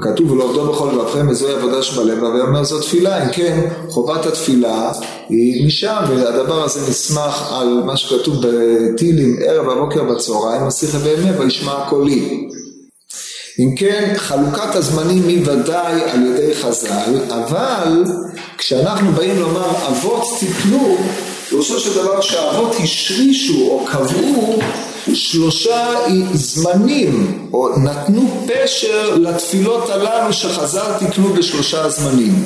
כתוב 0.00 0.30
ולעובדו 0.30 0.72
בכל 0.72 0.88
לבבכם 0.92 1.28
וזוהי 1.30 1.54
עבודה 1.54 1.82
שבלב 1.82 2.22
ואומר 2.22 2.64
זו 2.64 2.80
תפילה 2.80 3.24
אם 3.24 3.32
כן 3.32 3.60
חובת 3.88 4.26
התפילה 4.26 4.92
היא 5.28 5.66
משם 5.66 5.96
והדבר 6.08 6.62
הזה 6.62 6.90
נסמך 6.90 7.52
על 7.52 7.82
מה 7.84 7.96
שכתוב 7.96 8.36
בתהילים 8.46 9.36
ערב 9.46 9.68
הבוקר 9.68 10.04
בצהריים 10.04 10.62
השיחה 10.62 10.98
בימי 10.98 11.30
וישמע 11.30 11.88
קולי 11.88 12.48
אם 13.58 13.74
כן 13.76 14.14
חלוקת 14.16 14.74
הזמנים 14.74 15.28
היא 15.28 15.42
ודאי 15.44 16.02
על 16.02 16.26
ידי 16.26 16.54
חז"ל 16.54 17.18
אבל 17.28 18.04
כשאנחנו 18.58 19.12
באים 19.12 19.40
לומר 19.40 19.70
אבות 19.88 20.24
תקנו 20.40 20.96
פירושו 21.48 21.80
של 21.80 21.94
דבר 21.94 22.20
שהאבות 22.20 22.76
השרישו 22.82 23.68
או 23.70 23.84
קבעו 23.84 24.58
שלושה 25.14 25.94
זמנים, 26.32 27.48
או 27.52 27.78
נתנו 27.78 28.46
פשר 28.46 29.16
לתפילות 29.16 29.90
הללו 29.90 30.32
שחז"ל 30.32 30.92
תקנו 31.00 31.32
בשלושה 31.32 31.88
זמנים. 31.88 32.44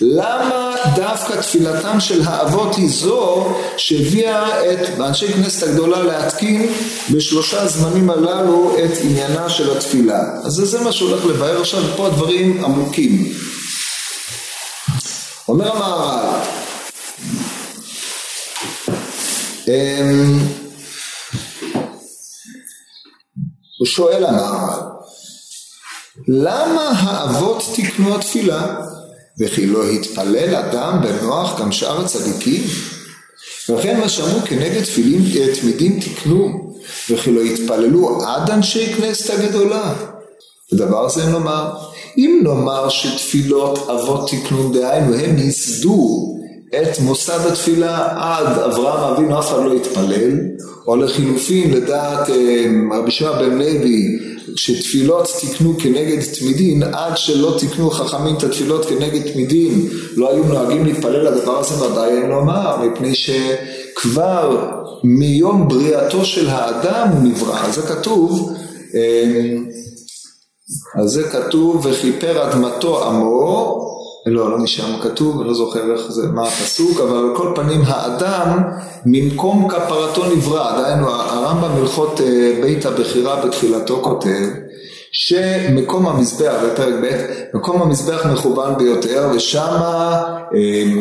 למה 0.00 0.74
דווקא 0.96 1.40
תפילתם 1.40 2.00
של 2.00 2.22
האבות 2.24 2.76
היא 2.76 2.88
זו 2.90 3.46
שהביאה 3.76 4.72
את 4.72 5.00
אנשי 5.00 5.32
כנסת 5.32 5.62
הגדולה 5.68 6.02
להתקין 6.02 6.72
בשלושה 7.10 7.66
זמנים 7.66 8.10
הללו 8.10 8.76
את 8.84 8.90
עניינה 9.02 9.48
של 9.48 9.76
התפילה. 9.76 10.20
אז 10.44 10.52
זה 10.52 10.80
מה 10.80 10.92
שהולך 10.92 11.26
לבאר 11.26 11.60
עכשיו, 11.60 11.80
ופה 11.92 12.06
הדברים 12.06 12.64
עמוקים. 12.64 13.32
אומר 15.48 15.72
המהר"ל 15.72 16.54
הוא 23.84 23.88
שואל 23.88 24.24
המהר"ל, 24.24 24.80
למה 26.28 26.90
האבות 26.90 27.64
תקנו 27.76 28.14
התפילה? 28.14 28.76
וכי 29.40 29.66
לא 29.66 29.84
התפלל 29.90 30.54
אדם 30.56 31.00
בנוח 31.02 31.60
גם 31.60 31.72
שאר 31.72 32.00
הצדיקים? 32.00 32.62
ולכן 33.68 34.00
מה 34.00 34.08
שאמרו 34.08 34.40
כנגד 34.44 34.82
תפילים 34.82 35.22
תמידים 35.60 36.00
תקנו, 36.00 36.74
וכי 37.10 37.32
לא 37.32 37.40
התפללו 37.40 38.26
עד 38.26 38.50
אנשי 38.50 38.94
כנסת 38.94 39.30
הגדולה. 39.30 39.94
ודבר 40.72 41.08
זה 41.08 41.26
נאמר, 41.26 41.70
אם 42.18 42.40
נאמר 42.42 42.88
שתפילות 42.88 43.90
אבות 43.90 44.30
תקנו, 44.30 44.72
דהיינו 44.72 45.14
הם 45.14 45.38
ייסדו 45.38 46.36
את 46.82 46.98
מוסד 46.98 47.46
התפילה 47.46 48.08
עד 48.16 48.58
אברהם 48.58 49.12
אבינו 49.12 49.38
אף 49.38 49.48
אחד 49.48 49.64
לא 49.64 49.72
התפלל, 49.72 50.30
או 50.86 50.96
לחילופין 50.96 51.70
לדעת 51.70 52.30
אה, 52.30 52.66
רבי 52.92 53.10
שועה 53.10 53.42
בן 53.42 53.58
לוי 53.58 54.18
שתפילות 54.56 55.28
תקנו 55.40 55.74
כנגד 55.78 56.22
תמידין 56.38 56.82
עד 56.82 57.16
שלא 57.16 57.56
תקנו 57.58 57.90
חכמים 57.90 58.36
את 58.36 58.42
התפילות 58.42 58.84
כנגד 58.84 59.32
תמידין 59.32 59.88
לא 60.16 60.30
היו 60.30 60.44
נוהגים 60.44 60.84
להתפלל 60.84 61.22
לדבר 61.22 61.58
הזה 61.58 61.84
ודאי 61.84 62.10
אין 62.10 62.30
לומר 62.30 62.76
מפני 62.86 63.14
שכבר 63.14 64.70
מיום 65.04 65.68
בריאתו 65.68 66.24
של 66.24 66.48
האדם 66.48 67.08
הוא 67.08 67.22
נברא. 67.28 67.70
זה 67.70 67.82
כתוב 67.82 68.52
אה, 68.94 69.56
אז 71.02 71.10
זה 71.10 71.22
כתוב 71.22 71.86
וכיפר 71.86 72.48
אדמתו 72.48 73.08
עמו 73.08 73.93
לא, 74.26 74.50
לא 74.50 74.58
משם 74.58 75.00
כתוב, 75.02 75.40
אני 75.40 75.48
לא 75.48 75.54
זוכר 75.54 75.92
איך 75.92 76.12
זה, 76.12 76.28
מה 76.28 76.42
הפסוק, 76.42 77.00
אבל 77.00 77.16
על 77.16 77.36
כל 77.36 77.52
פנים 77.54 77.80
האדם 77.86 78.62
ממקום 79.06 79.68
כפרתו 79.68 80.24
נברא, 80.36 80.80
דהיינו 80.80 81.10
הרמב"ם 81.10 81.70
הלכות 81.80 82.20
אה, 82.20 82.58
בית 82.62 82.86
הבחירה 82.86 83.46
בתחילתו 83.46 84.00
כותב 84.02 84.63
שמקום 85.16 86.06
המזבח 86.06 86.54
בפרק 86.64 86.94
ב', 87.02 87.56
מקום 87.56 87.82
המזבח 87.82 88.26
מכוון 88.26 88.78
ביותר 88.78 89.30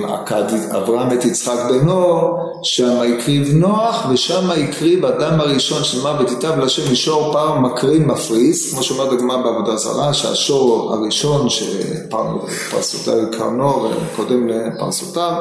עקד 0.07 0.43
אה, 0.53 0.77
אברהם 0.77 1.13
את 1.13 1.25
יצחק 1.25 1.57
בנו, 1.69 2.37
שמה 2.63 3.03
הקריב 3.03 3.53
נוח 3.53 4.07
ושמה 4.11 4.53
הקריב 4.53 5.05
אדם 5.05 5.39
הראשון 5.39 5.83
שנאמר 5.83 6.21
ותיטב 6.21 6.59
להשם 6.59 6.91
משור 6.91 7.33
פר 7.33 7.59
מקרין 7.59 8.05
מפריס, 8.05 8.73
כמו 8.73 8.83
שאומרת 8.83 9.11
הגמרא 9.11 9.37
בעבודה 9.37 9.77
זרה, 9.77 10.13
שהשור 10.13 10.93
הראשון 10.93 11.49
שפרסותיו 11.49 13.31
קרנו 13.31 13.89
וקודם 14.13 14.47
לפרסותיו, 14.47 15.33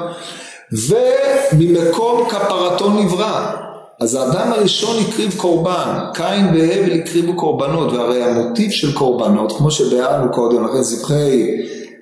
וממקום 0.72 2.28
כפרתו 2.28 2.90
נברא. 2.90 3.71
אז 4.02 4.14
האדם 4.14 4.52
הראשון 4.52 4.96
הקריב 5.08 5.34
קורבן, 5.36 5.98
קין 6.14 6.46
והבל 6.46 6.92
הקריבו 6.92 7.36
קורבנות, 7.36 7.92
והרי 7.92 8.22
המוטיב 8.22 8.70
של 8.70 8.92
קורבנות, 8.92 9.52
כמו 9.52 9.70
שביארנו 9.70 10.32
קודם, 10.32 10.64
הרי 10.64 10.84
זבחי 10.84 11.56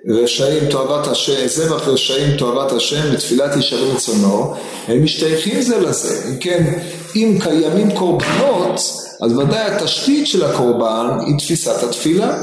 רשעים 0.08 0.70
תועבת 0.70 1.06
השם, 1.06 1.46
זבח 1.46 1.88
רשעים 1.88 2.36
תועבת 2.36 2.72
השם 2.72 3.12
לתפילת 3.12 3.56
ישרים 3.56 3.96
רצונו, 3.96 4.54
הם 4.88 5.04
משתייכים 5.04 5.62
זה 5.62 5.80
לזה. 5.80 6.28
אם 6.28 6.36
כן, 6.36 6.78
אם 7.16 7.38
קיימים 7.40 7.90
קורבנות, 7.96 8.80
אז 9.22 9.38
ודאי 9.38 9.70
התשתית 9.70 10.26
של 10.26 10.44
הקורבן 10.44 11.18
היא 11.26 11.38
תפיסת 11.38 11.82
התפילה. 11.82 12.38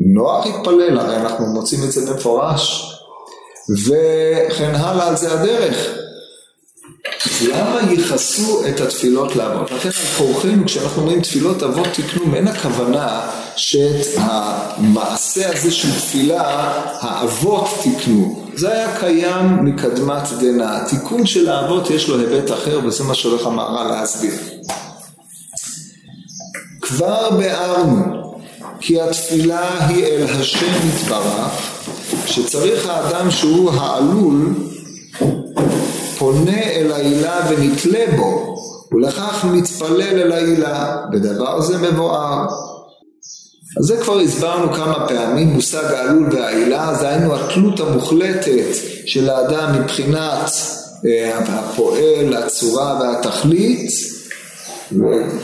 נוח 0.00 0.46
התפלל, 0.46 0.98
הרי 0.98 1.16
אנחנו 1.16 1.46
מוצאים 1.46 1.80
את 1.84 1.92
זה 1.92 2.12
במפורש, 2.12 2.92
וכן 3.86 4.74
הלאה 4.74 5.08
על 5.08 5.16
זה 5.16 5.40
הדרך. 5.40 5.98
למה 7.48 7.80
ייחסו 7.90 8.66
את 8.68 8.80
התפילות 8.80 9.36
לאבות? 9.36 9.70
לכן 9.70 9.88
על 9.88 10.06
כורחנו 10.18 10.64
כשאנחנו 10.66 11.02
אומרים 11.02 11.20
תפילות 11.20 11.62
אבות 11.62 11.88
תקנו, 11.92 12.34
אין 12.34 12.48
הכוונה 12.48 13.20
שאת 13.56 14.06
המעשה 14.16 15.50
הזה 15.52 15.70
של 15.70 15.92
תפילה 15.92 16.42
האבות 17.00 17.68
תקנו. 17.84 18.44
זה 18.54 18.72
היה 18.72 19.00
קיים 19.00 19.64
מקדמת 19.64 20.32
דנא. 20.40 20.62
התיקון 20.62 21.26
של 21.26 21.48
האבות 21.48 21.90
יש 21.90 22.08
לו 22.08 22.18
היבט 22.18 22.52
אחר 22.52 22.80
וזה 22.84 23.04
מה 23.04 23.14
שהולך 23.14 23.46
המהר"ל 23.46 23.88
להסביר. 23.88 24.34
כבר 26.80 27.30
ביארנו 27.30 28.32
כי 28.80 29.00
התפילה 29.00 29.86
היא 29.86 30.04
אל 30.04 30.26
השם 30.40 30.88
יתברך, 30.88 31.82
שצריך 32.26 32.86
האדם 32.86 33.30
שהוא 33.30 33.70
העלול 33.70 34.67
פונה 36.38 36.62
אל 36.62 36.92
העילה 36.92 37.40
ונתלה 37.48 38.04
בו, 38.16 38.56
ולכך 38.92 39.44
מתפלל 39.52 40.02
אל 40.02 40.32
העילה, 40.32 40.96
ודבר 41.12 41.60
זה 41.60 41.78
מבואר. 41.78 42.46
אז 43.78 43.84
זה 43.84 43.96
כבר 43.96 44.18
הסברנו 44.18 44.72
כמה 44.72 45.08
פעמים, 45.08 45.48
מושג 45.48 45.84
העלול 45.84 46.28
והעילה, 46.32 46.94
זה 46.94 47.08
היינו 47.08 47.36
התלות 47.36 47.80
המוחלטת 47.80 48.74
של 49.06 49.30
האדם 49.30 49.80
מבחינת 49.80 50.50
אה, 51.06 51.38
הפועל, 51.38 52.36
הצורה 52.36 53.00
והתכלית, 53.00 53.90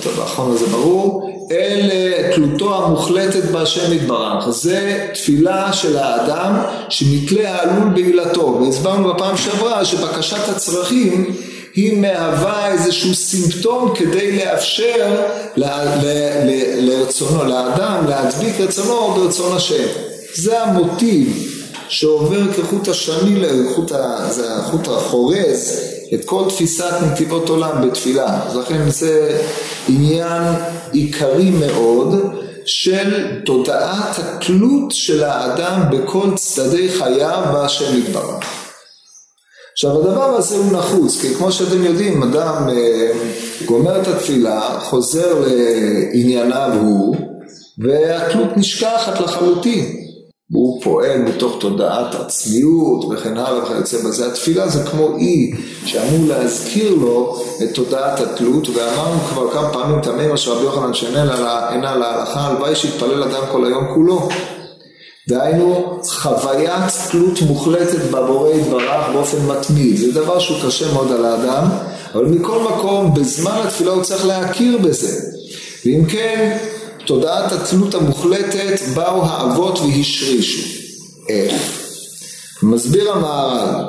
טוב, 0.02 0.20
האחרון 0.20 0.54
הזה 0.54 0.66
ברור, 0.66 1.33
אל 1.50 1.90
תלותו 2.34 2.84
המוחלטת 2.84 3.44
בהשם 3.44 3.92
יתברך. 3.92 4.50
זה 4.50 5.08
תפילה 5.14 5.72
של 5.72 5.96
האדם 5.96 6.62
שנתלה 6.88 7.54
העלול 7.54 7.88
בעילתו. 7.94 8.60
והסברנו 8.62 9.14
בפעם 9.14 9.36
שעברה 9.36 9.84
שבקשת 9.84 10.48
הצרכים 10.48 11.34
היא 11.74 12.00
מהווה 12.00 12.72
איזשהו 12.72 13.14
סימפטום 13.14 13.94
כדי 13.94 14.36
לאפשר 14.36 15.20
לרצונו, 15.56 17.44
לאדם 17.44 18.06
להדביק 18.08 18.60
רצונו 18.60 19.14
ברצון 19.14 19.56
השם. 19.56 19.84
זה 20.34 20.62
המוטיב 20.62 21.53
שעובר 21.88 22.52
כחוט 22.52 22.88
השני, 22.88 23.40
לחוט 23.40 23.92
ה, 23.92 24.28
זה 24.30 24.54
החוט 24.54 24.88
החורז 24.88 25.80
את 26.14 26.24
כל 26.24 26.44
תפיסת 26.48 26.94
נתיבות 27.12 27.48
עולם 27.48 27.88
בתפילה. 27.88 28.46
אז 28.46 28.56
לכן 28.56 28.90
זה 28.90 29.40
עניין 29.88 30.42
עיקרי 30.92 31.50
מאוד 31.50 32.14
של 32.66 33.40
תודעת 33.44 34.18
התלות 34.18 34.90
של 34.90 35.24
האדם 35.24 35.82
בכל 35.90 36.28
צדדי 36.36 36.88
חייו 36.88 37.42
בהשם 37.52 37.98
יתברך. 37.98 38.44
עכשיו 39.72 40.00
הדבר 40.00 40.36
הזה 40.36 40.56
הוא 40.56 40.72
נחוץ, 40.72 41.20
כי 41.20 41.34
כמו 41.34 41.52
שאתם 41.52 41.84
יודעים, 41.84 42.22
אדם 42.22 42.68
אה, 42.68 43.10
גומר 43.64 44.02
את 44.02 44.08
התפילה, 44.08 44.78
חוזר 44.80 45.44
לענייניו 45.46 46.70
הוא, 46.80 47.16
והתלות 47.78 48.56
נשכחת 48.56 49.20
לחלוטין. 49.20 50.03
הוא 50.54 50.82
פועל 50.82 51.22
מתוך 51.22 51.56
תודעת 51.60 52.14
עצמיות 52.14 53.04
וכן 53.10 53.36
הלאה 53.36 53.64
וכיוצא 53.64 53.98
בזה. 53.98 54.26
התפילה 54.26 54.68
זה 54.68 54.82
כמו 54.90 55.16
אי 55.16 55.52
שאמור 55.84 56.28
להזכיר 56.28 56.94
לו 56.94 57.44
את 57.62 57.74
תודעת 57.74 58.20
התלות, 58.20 58.68
ואמרנו 58.68 59.20
כבר 59.20 59.52
כמה 59.52 59.72
פעמים 59.72 60.00
תמיד 60.00 60.28
מה 60.28 60.36
שרבי 60.36 60.64
יוחנן 60.64 60.94
שאינה 60.94 61.96
להלכה, 61.96 62.40
הלוואי 62.40 62.76
שיתפלל 62.76 63.22
אדם 63.22 63.42
כל 63.52 63.64
היום 63.64 63.84
כולו. 63.94 64.28
דהיינו 65.28 66.00
חוויית 66.08 66.92
תלות 67.10 67.42
מוחלטת 67.42 68.10
בבורא 68.10 68.50
יתברך 68.50 69.08
באופן 69.12 69.46
מתמיד, 69.46 69.96
זה 69.96 70.12
דבר 70.12 70.38
שהוא 70.38 70.58
קשה 70.66 70.92
מאוד 70.92 71.12
על 71.12 71.24
האדם, 71.24 71.64
אבל 72.14 72.24
מכל 72.24 72.58
מקום 72.58 73.14
בזמן 73.14 73.60
התפילה 73.64 73.90
הוא 73.90 74.02
צריך 74.02 74.26
להכיר 74.26 74.78
בזה, 74.78 75.20
ואם 75.86 76.04
כן 76.08 76.56
תודעת 77.06 77.52
התלות 77.52 77.94
המוחלטת 77.94 78.80
באו 78.94 79.24
האבות 79.24 79.78
והשרישו. 79.78 80.62
איך? 81.28 81.84
מסביר 82.62 83.12
המהר"ל 83.12 83.84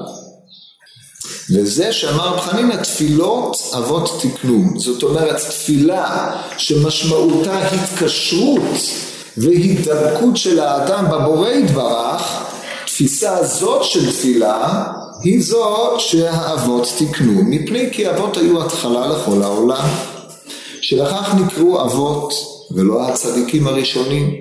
וזה 1.54 1.93
שאמר 1.93 2.28
רב 2.28 2.39
חנינא 2.39 2.75
תפילות 2.75 3.58
אבות 3.78 4.21
תקנו 4.21 4.63
זאת 4.75 5.04
אומרת 5.04 5.36
תפילה 5.36 6.32
שמשמעותה 6.58 7.60
התקשרות 7.67 8.78
והידבקות 9.38 10.38
של 10.38 10.60
האדם 10.60 11.06
בבורא 11.12 11.49
יתברך, 11.49 12.43
תפיסה 12.86 13.43
זאת 13.43 13.84
של 13.84 14.12
תפילה 14.12 14.84
היא 15.23 15.43
זו 15.43 15.95
שהאבות 15.97 16.88
תיקנו, 16.97 17.41
מפני 17.43 17.89
כי 17.91 18.10
אבות 18.10 18.38
היו 18.38 18.63
התחלה 18.63 19.08
לכל 19.08 19.43
העולם. 19.43 19.88
שלכך 20.82 21.36
נקראו 21.36 21.82
אבות 21.82 22.34
ולא 22.71 23.08
הצדיקים 23.08 23.67
הראשונים, 23.67 24.34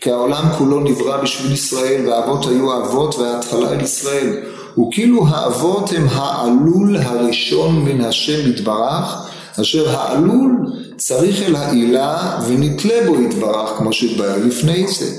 כי 0.00 0.10
העולם 0.10 0.44
כולו 0.58 0.80
נברא 0.80 1.22
בשביל 1.22 1.52
ישראל 1.52 2.08
והאבות 2.08 2.46
היו 2.46 2.72
האבות 2.72 3.14
וההתחלה 3.14 3.70
אל 3.70 3.80
ישראל. 3.80 4.36
וכאילו 4.78 5.26
האבות 5.28 5.92
הם 5.92 6.06
העלול 6.10 6.96
הראשון 6.96 7.84
מן 7.84 8.00
השם 8.00 8.50
יתברך, 8.50 9.30
אשר 9.60 9.96
העלול 9.96 10.52
צריך 10.96 11.42
אל 11.42 11.56
העילה 11.56 12.38
ונתלה 12.48 13.06
בו 13.06 13.20
יתברך 13.20 13.70
כמו 13.78 13.92
שהתבהר 13.92 14.36
לפני 14.46 14.88
זה. 14.88 15.10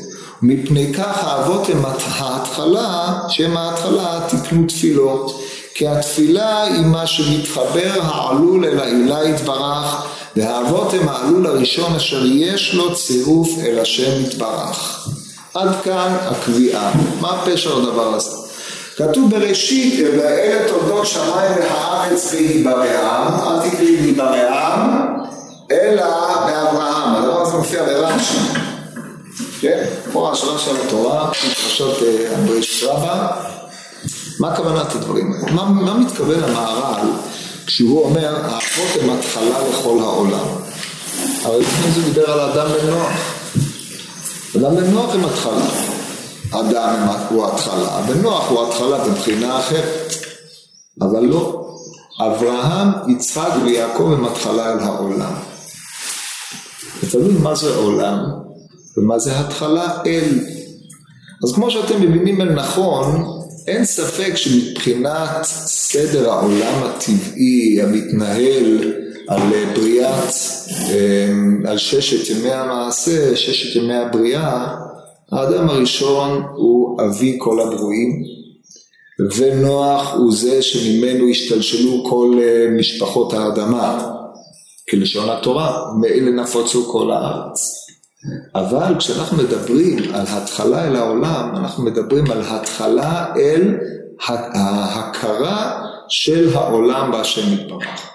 מפני 0.41 0.93
כך 0.93 1.23
האבות 1.23 1.69
הם 1.69 1.86
ההתחלה, 1.86 3.19
שהם 3.30 3.58
ההתחלה 3.58 4.28
תקנו 4.30 4.67
תפילות. 4.67 5.43
כי 5.76 5.88
התפילה 5.88 6.64
היא 6.64 6.86
מה 6.86 7.08
שמתחבר 7.08 8.02
העלול 8.02 8.66
אל 8.66 8.80
העילה 8.80 9.30
יתברך, 9.30 10.06
והאבות 10.36 10.94
הם 10.94 11.10
העלול 11.10 11.48
הראשון 11.48 11.96
אשר 11.96 12.26
יש 12.26 12.74
לו 12.74 12.96
צירוף 12.96 13.50
אל 13.66 13.80
השם 13.80 14.24
יתברך. 14.24 15.08
עד 15.54 15.70
כאן 15.84 16.16
הקביעה. 16.22 16.92
מה 17.22 17.42
פשר 17.46 17.78
הדבר 17.78 18.16
הזה? 18.16 18.38
כתוב 18.98 19.30
בראשית, 19.30 20.08
ואלה 20.18 20.68
תולדות 20.68 21.08
שמיים 21.08 21.52
והארץ 21.60 22.34
ויברעם, 22.34 23.34
אל 23.34 23.70
תקראי 23.70 23.96
ויברעם, 24.02 25.08
אלא 25.72 26.06
באברהם, 26.46 27.16
הדבר 27.16 27.42
הזה 27.42 27.58
מופיע 27.58 27.84
ברש"י, 27.84 28.38
כן? 29.62 29.84
פה 30.14 30.30
ההשראה 30.30 30.60
של 30.60 30.72
התורה, 30.88 31.32
פרשות 31.32 31.98
בראשית 32.48 32.90
רבה, 32.90 33.28
מה 34.44 34.56
כוונת 34.56 34.96
הדברים 34.96 35.34
האלה? 35.34 35.52
מה, 35.52 35.66
מה 35.66 35.98
מתכוון 35.98 36.44
המהר"ל 36.44 37.08
כשהוא 37.66 38.06
אומר 38.06 38.36
האבות 38.36 39.02
הם 39.02 39.10
התחלה 39.10 39.70
לכל 39.70 40.00
העולם? 40.00 40.46
הרי 41.44 41.62
לפני 41.62 41.92
זה 41.92 42.02
דיבר 42.02 42.32
על 42.32 42.40
אדם 42.40 42.68
בן 42.72 42.90
נוח. 42.90 43.12
אדם 44.58 44.76
בן 44.76 44.92
נוח 44.92 45.14
הם 45.14 45.26
התחלה. 45.26 45.66
אדם 46.52 47.08
הוא 47.30 47.48
התחלה, 47.48 48.02
ונוח 48.08 48.50
הוא 48.50 48.68
התחלה 48.68 49.08
מבחינה 49.08 49.60
אחרת. 49.60 50.14
אבל 51.02 51.26
לא. 51.26 51.66
אברהם, 52.22 52.88
יצחק 53.08 53.52
ויעקב 53.66 54.14
הם 54.14 54.26
התחלה 54.26 54.74
אל 54.74 54.80
העולם. 54.80 55.34
ותלוי 57.04 57.34
מה 57.34 57.56
זה 57.56 57.76
עולם 57.76 58.20
ומה 58.98 59.20
זה 59.20 59.40
התחלה 59.40 59.98
אל. 60.06 60.40
אז 61.44 61.54
כמו 61.56 61.72
שאתם 61.72 62.02
מבינים 62.02 62.42
אל 62.42 62.50
נכון, 62.50 63.43
אין 63.67 63.86
ספק 63.86 64.36
שמבחינת 64.36 65.43
סדר 65.43 66.30
העולם 66.32 66.84
הטבעי 66.84 67.82
המתנהל 67.82 68.93
על 69.28 69.39
בריאת, 69.76 70.34
אמ, 70.89 71.63
על 71.67 71.78
ששת 71.78 72.30
ימי 72.30 72.52
המעשה, 72.52 73.36
ששת 73.36 73.76
ימי 73.76 73.95
הבריאה, 73.95 74.67
האדם 75.32 75.69
הראשון 75.69 76.43
הוא 76.56 77.02
אבי 77.02 77.36
כל 77.39 77.60
הברואים, 77.60 78.23
ונוח 79.38 80.13
הוא 80.13 80.32
זה 80.32 80.62
שממנו 80.62 81.30
השתלשלו 81.30 82.04
כל 82.10 82.39
אה, 82.41 82.67
משפחות 82.78 83.34
האדמה. 83.34 84.10
כלשון 84.89 85.30
התורה, 85.30 85.93
מאלה 86.02 86.32
נפוצו 86.32 86.91
כל 86.91 87.12
הארץ. 87.12 87.83
אבל 88.56 88.96
כשאנחנו 89.00 89.38
מדברים 89.38 89.98
על 90.14 90.26
התחלה 90.28 90.88
אל 90.88 90.96
העולם, 90.96 91.56
אנחנו 91.56 91.84
מדברים 91.84 92.32
על 92.32 92.42
התחלה 92.48 93.34
אל 93.36 93.78
ההכרה 94.28 95.84
של 96.10 96.50
העולם 96.56 97.12
בהשם 97.12 97.54
יתברך. 97.54 98.10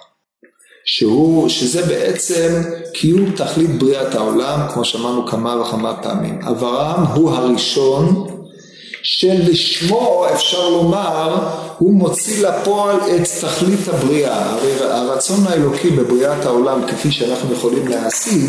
שהוא, 0.84 1.48
שזה 1.48 1.86
בעצם 1.86 2.62
קיום 2.94 3.30
תכלית 3.30 3.78
בריאת 3.78 4.14
העולם, 4.14 4.60
כמו 4.74 4.84
שאמרנו 4.84 5.26
כמה 5.26 5.60
וכמה 5.60 5.94
פעמים. 6.02 6.40
אברהם 6.42 7.02
הוא 7.02 7.30
הראשון 7.30 8.26
שלשמו 9.02 10.26
אפשר 10.34 10.68
לומר 10.68 11.48
הוא 11.78 11.92
מוציא 11.92 12.48
לפועל 12.48 12.96
את 12.96 13.28
תכלית 13.40 13.88
הבריאה. 13.88 14.50
הרי 14.50 14.72
הרצון 14.80 15.46
האלוקי 15.46 15.90
בבריאת 15.90 16.44
העולם 16.44 16.80
כפי 16.88 17.10
שאנחנו 17.10 17.52
יכולים 17.54 17.88
להשיג 17.88 18.44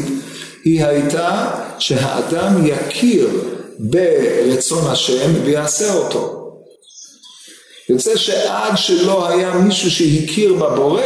היא 0.63 0.85
הייתה 0.85 1.51
שהאדם 1.79 2.65
יכיר 2.65 3.29
ברצון 3.79 4.91
השם 4.91 5.31
ויעשה 5.43 5.93
אותו. 5.93 6.35
יוצא 7.89 8.15
שעד 8.15 8.77
שלא 8.77 9.27
היה 9.27 9.53
מישהו 9.53 9.91
שהכיר 9.91 10.53
בבורא 10.53 11.01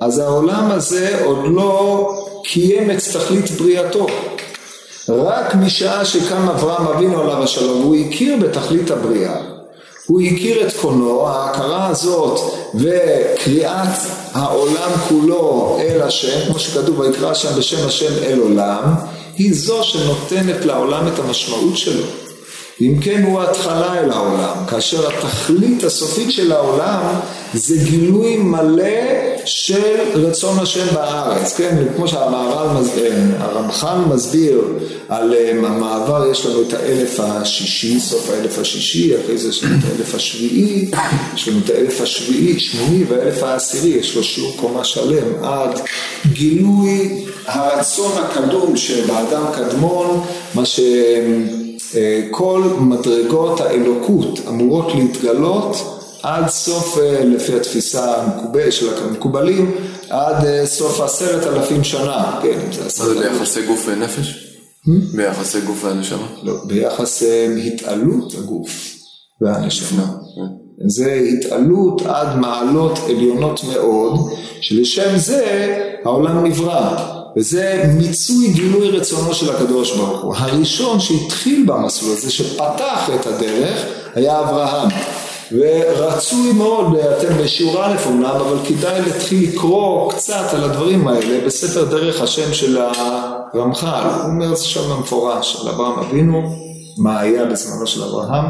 אז 0.00 0.18
העולם 0.18 0.70
הזה 0.70 1.24
עוד 1.24 1.38
לא 1.54 2.10
קיים 2.44 2.90
את 2.90 2.98
תכלית 3.12 3.50
בריאתו. 3.50 4.06
רק 5.08 5.54
משעה 5.54 6.04
שקם 6.04 6.48
אברהם 6.48 6.86
אבינו 6.86 7.20
עליו 7.20 7.42
השלום, 7.42 7.82
הוא 7.82 7.96
הכיר 7.96 8.36
בתכלית 8.36 8.90
הבריאה. 8.90 9.55
הוא 10.06 10.20
הכיר 10.20 10.66
את 10.66 10.76
קונו, 10.76 11.26
ההכרה 11.26 11.86
הזאת 11.86 12.40
וקריאת 12.74 13.98
העולם 14.32 14.90
כולו 15.08 15.76
אל 15.80 16.02
השם, 16.02 16.46
כמו 16.46 16.58
שכתוב 16.58 16.98
ויקרא 16.98 17.34
שם 17.34 17.58
בשם 17.58 17.86
השם 17.86 18.22
אל 18.22 18.38
עולם, 18.38 18.94
היא 19.36 19.54
זו 19.54 19.82
שנותנת 19.82 20.64
לעולם 20.64 21.08
את 21.08 21.18
המשמעות 21.18 21.76
שלו. 21.76 22.25
אם 22.80 22.94
כן 23.00 23.22
הוא 23.22 23.40
ההתחלה 23.40 23.98
אל 23.98 24.10
העולם, 24.10 24.66
כאשר 24.68 25.08
התכלית 25.08 25.84
הסופית 25.84 26.32
של 26.32 26.52
העולם 26.52 27.02
זה 27.54 27.76
גילוי 27.84 28.36
מלא 28.36 28.82
של 29.44 29.96
רצון 30.14 30.58
השם 30.58 30.94
בארץ, 30.94 31.56
כן, 31.56 31.76
כמו 31.96 32.08
שהמערל, 32.08 32.84
הרמח"ל 33.38 33.98
מסביר 34.14 34.62
על 35.08 35.34
אה, 35.34 35.50
המעבר, 35.50 36.26
יש 36.30 36.46
לנו 36.46 36.62
את 36.62 36.72
האלף 36.72 37.20
השישי, 37.20 38.00
סוף 38.00 38.30
האלף 38.30 38.58
השישי, 38.58 39.12
אחרי 39.20 39.38
זה 39.38 39.48
יש 39.48 39.64
לנו 39.64 39.74
את 39.78 39.84
האלף 39.92 40.14
השביעי, 40.14 40.90
יש 41.34 41.48
לנו 41.48 41.58
את 41.64 41.70
האלף 41.70 42.00
השביעי, 42.00 42.58
שמיני 42.58 43.04
והאלף 43.08 43.42
העשירי, 43.42 43.88
יש 43.88 44.16
לו 44.16 44.22
שיעור 44.22 44.56
קומה 44.56 44.84
שלם, 44.84 45.44
עד 45.44 45.80
גילוי 46.32 47.24
הרצון 47.46 48.12
הקדום 48.24 48.76
שבאדם 48.76 49.42
קדמון, 49.54 50.24
מה 50.54 50.64
ש... 50.64 50.80
אה, 51.94 52.22
כל 52.30 52.62
מדרגות 52.80 53.60
האלוקות 53.60 54.40
אמורות 54.48 54.94
להתגלות 54.94 55.76
עד 56.22 56.48
סוף, 56.48 56.98
אה, 56.98 57.24
לפי 57.24 57.56
התפיסה 57.56 58.22
המקובל, 58.22 58.70
של 58.70 59.04
המקובלים, 59.04 59.74
עד 60.10 60.44
אה, 60.44 60.66
סוף 60.66 61.00
עשרת 61.00 61.46
אלפים 61.46 61.84
שנה, 61.84 62.40
כן, 62.42 62.58
זה 62.72 62.86
עשרת 62.86 63.16
אלפים. 63.16 63.32
ביחסי 63.32 63.66
גוף 63.66 63.86
ונפש? 63.88 64.56
Hmm? 64.86 65.16
ביחסי 65.16 65.60
גוף 65.60 65.84
והנשמה? 65.84 66.26
לא, 66.42 66.54
ביחס 66.66 67.22
התעלות 67.66 68.34
הגוף 68.34 68.70
והנשמה. 69.40 70.06
כן. 70.06 70.88
זה 70.88 71.12
התעלות 71.12 72.02
עד 72.02 72.36
מעלות 72.36 72.98
עליונות 73.08 73.60
מאוד, 73.64 74.20
שלשם 74.60 75.16
זה 75.16 75.76
העולם 76.04 76.44
נברא. 76.44 77.15
וזה 77.36 77.92
מיצוי 77.94 78.48
גילוי 78.48 78.90
רצונו 78.90 79.34
של 79.34 79.56
הקדוש 79.56 79.96
ברוך 79.96 80.20
הוא. 80.20 80.34
הראשון 80.36 81.00
שהתחיל 81.00 81.64
במסלול 81.66 82.12
הזה, 82.12 82.30
שפתח 82.30 83.10
את 83.14 83.26
הדרך, 83.26 83.84
היה 84.14 84.40
אברהם. 84.40 84.88
ורצוי 85.52 86.52
מאוד, 86.52 86.96
אתם 86.96 87.38
בשיעור 87.38 87.84
א' 87.84 87.96
אמנם, 88.06 88.24
אבל 88.24 88.56
כדאי 88.68 89.00
להתחיל 89.02 89.48
לקרוא 89.48 90.12
קצת 90.12 90.54
על 90.54 90.64
הדברים 90.64 91.08
האלה 91.08 91.46
בספר 91.46 91.84
דרך 91.84 92.20
השם 92.20 92.54
של 92.54 92.78
הרמח"ל. 92.78 93.86
הוא 93.86 94.30
אומר 94.30 94.52
את 94.52 94.56
זה 94.56 94.64
שם 94.64 94.90
במפורש 94.90 95.56
על 95.60 95.68
אברהם 95.68 95.98
אבינו, 95.98 96.42
מה 96.98 97.20
היה 97.20 97.44
בזמנו 97.44 97.86
של 97.86 98.02
אברהם. 98.02 98.44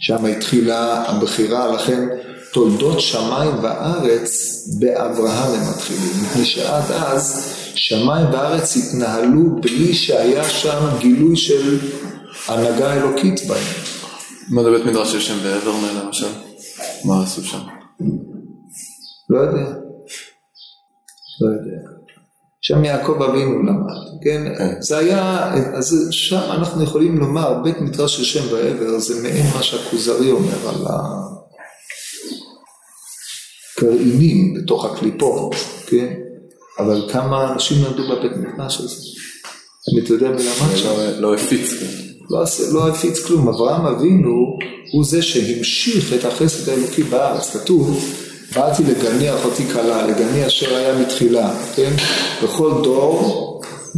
שם 0.00 0.24
התחילה 0.24 1.04
הבחירה, 1.06 1.72
לכן 1.72 2.08
תולדות 2.52 3.00
שמיים 3.00 3.54
וארץ 3.62 4.64
באברהם 4.78 5.54
הם 5.54 5.70
מתחילים, 5.70 6.12
מפני 6.22 6.44
שעד 6.44 6.92
אז 6.92 7.54
שמיים 7.74 8.26
וארץ 8.32 8.76
התנהלו 8.76 9.60
בלי 9.60 9.94
שהיה 9.94 10.44
שם 10.48 10.86
גילוי 10.98 11.36
של 11.36 11.78
הנהגה 12.48 12.92
אלוקית 12.92 13.40
בהם. 13.48 13.64
מה 14.50 14.62
זה 14.62 14.70
בית 14.70 14.84
מדרש 14.84 15.12
של 15.12 15.20
שם 15.20 15.38
באברמן 15.42 16.04
למשל? 16.04 16.28
מה 17.04 17.22
עשו 17.22 17.44
שם? 17.44 17.58
לא 19.30 19.38
יודע. 19.38 19.70
לא 21.40 21.48
יודע. 21.50 21.88
שם 22.60 22.84
יעקב 22.84 23.22
אבינו 23.22 23.62
למד, 23.62 23.94
כן? 24.24 24.42
כן? 24.58 24.74
זה 24.80 24.98
היה, 24.98 25.52
אז 25.54 26.08
שם 26.10 26.40
אנחנו 26.50 26.82
יכולים 26.82 27.18
לומר, 27.18 27.62
בית 27.62 27.80
מדרש 27.80 28.16
של 28.16 28.24
שם 28.24 28.52
ועבר 28.52 28.98
זה 28.98 29.22
מעין 29.22 29.46
מה 29.56 29.62
שהכוזרי 29.62 30.30
אומר 30.30 30.68
על 30.68 30.86
ה... 30.86 31.37
גרעינים 33.80 34.54
בתוך 34.54 34.84
הקליפות, 34.84 35.54
כן? 35.86 36.14
אבל 36.78 37.08
כמה 37.12 37.52
אנשים 37.52 37.84
למדו 37.84 38.02
בבית 38.08 38.32
מקדש 38.36 38.80
הזה? 38.80 38.96
אני 39.92 40.00
אתה 40.00 40.12
יודע 40.12 40.30
מי 40.30 40.42
למד 40.42 40.76
שם? 40.76 40.94
לא 41.18 41.34
הפיץ. 41.34 41.70
לא, 42.30 42.44
לא 42.72 42.88
הפיץ 42.88 43.24
כלום. 43.26 43.48
אברהם 43.48 43.86
אבינו 43.86 44.58
הוא 44.92 45.04
זה 45.04 45.22
שהמשיך 45.22 46.12
את 46.14 46.24
החסד 46.24 46.68
האלוקי 46.68 47.02
בארץ. 47.02 47.56
כתוב, 47.56 48.04
באתי 48.54 48.82
לגני 48.82 49.34
אחותי 49.34 49.66
כלה, 49.66 50.06
לגני 50.06 50.46
אשר 50.46 50.76
היה 50.76 50.98
מתחילה, 50.98 51.54
כן? 51.76 51.92
בכל 52.42 52.72
דור 52.82 53.47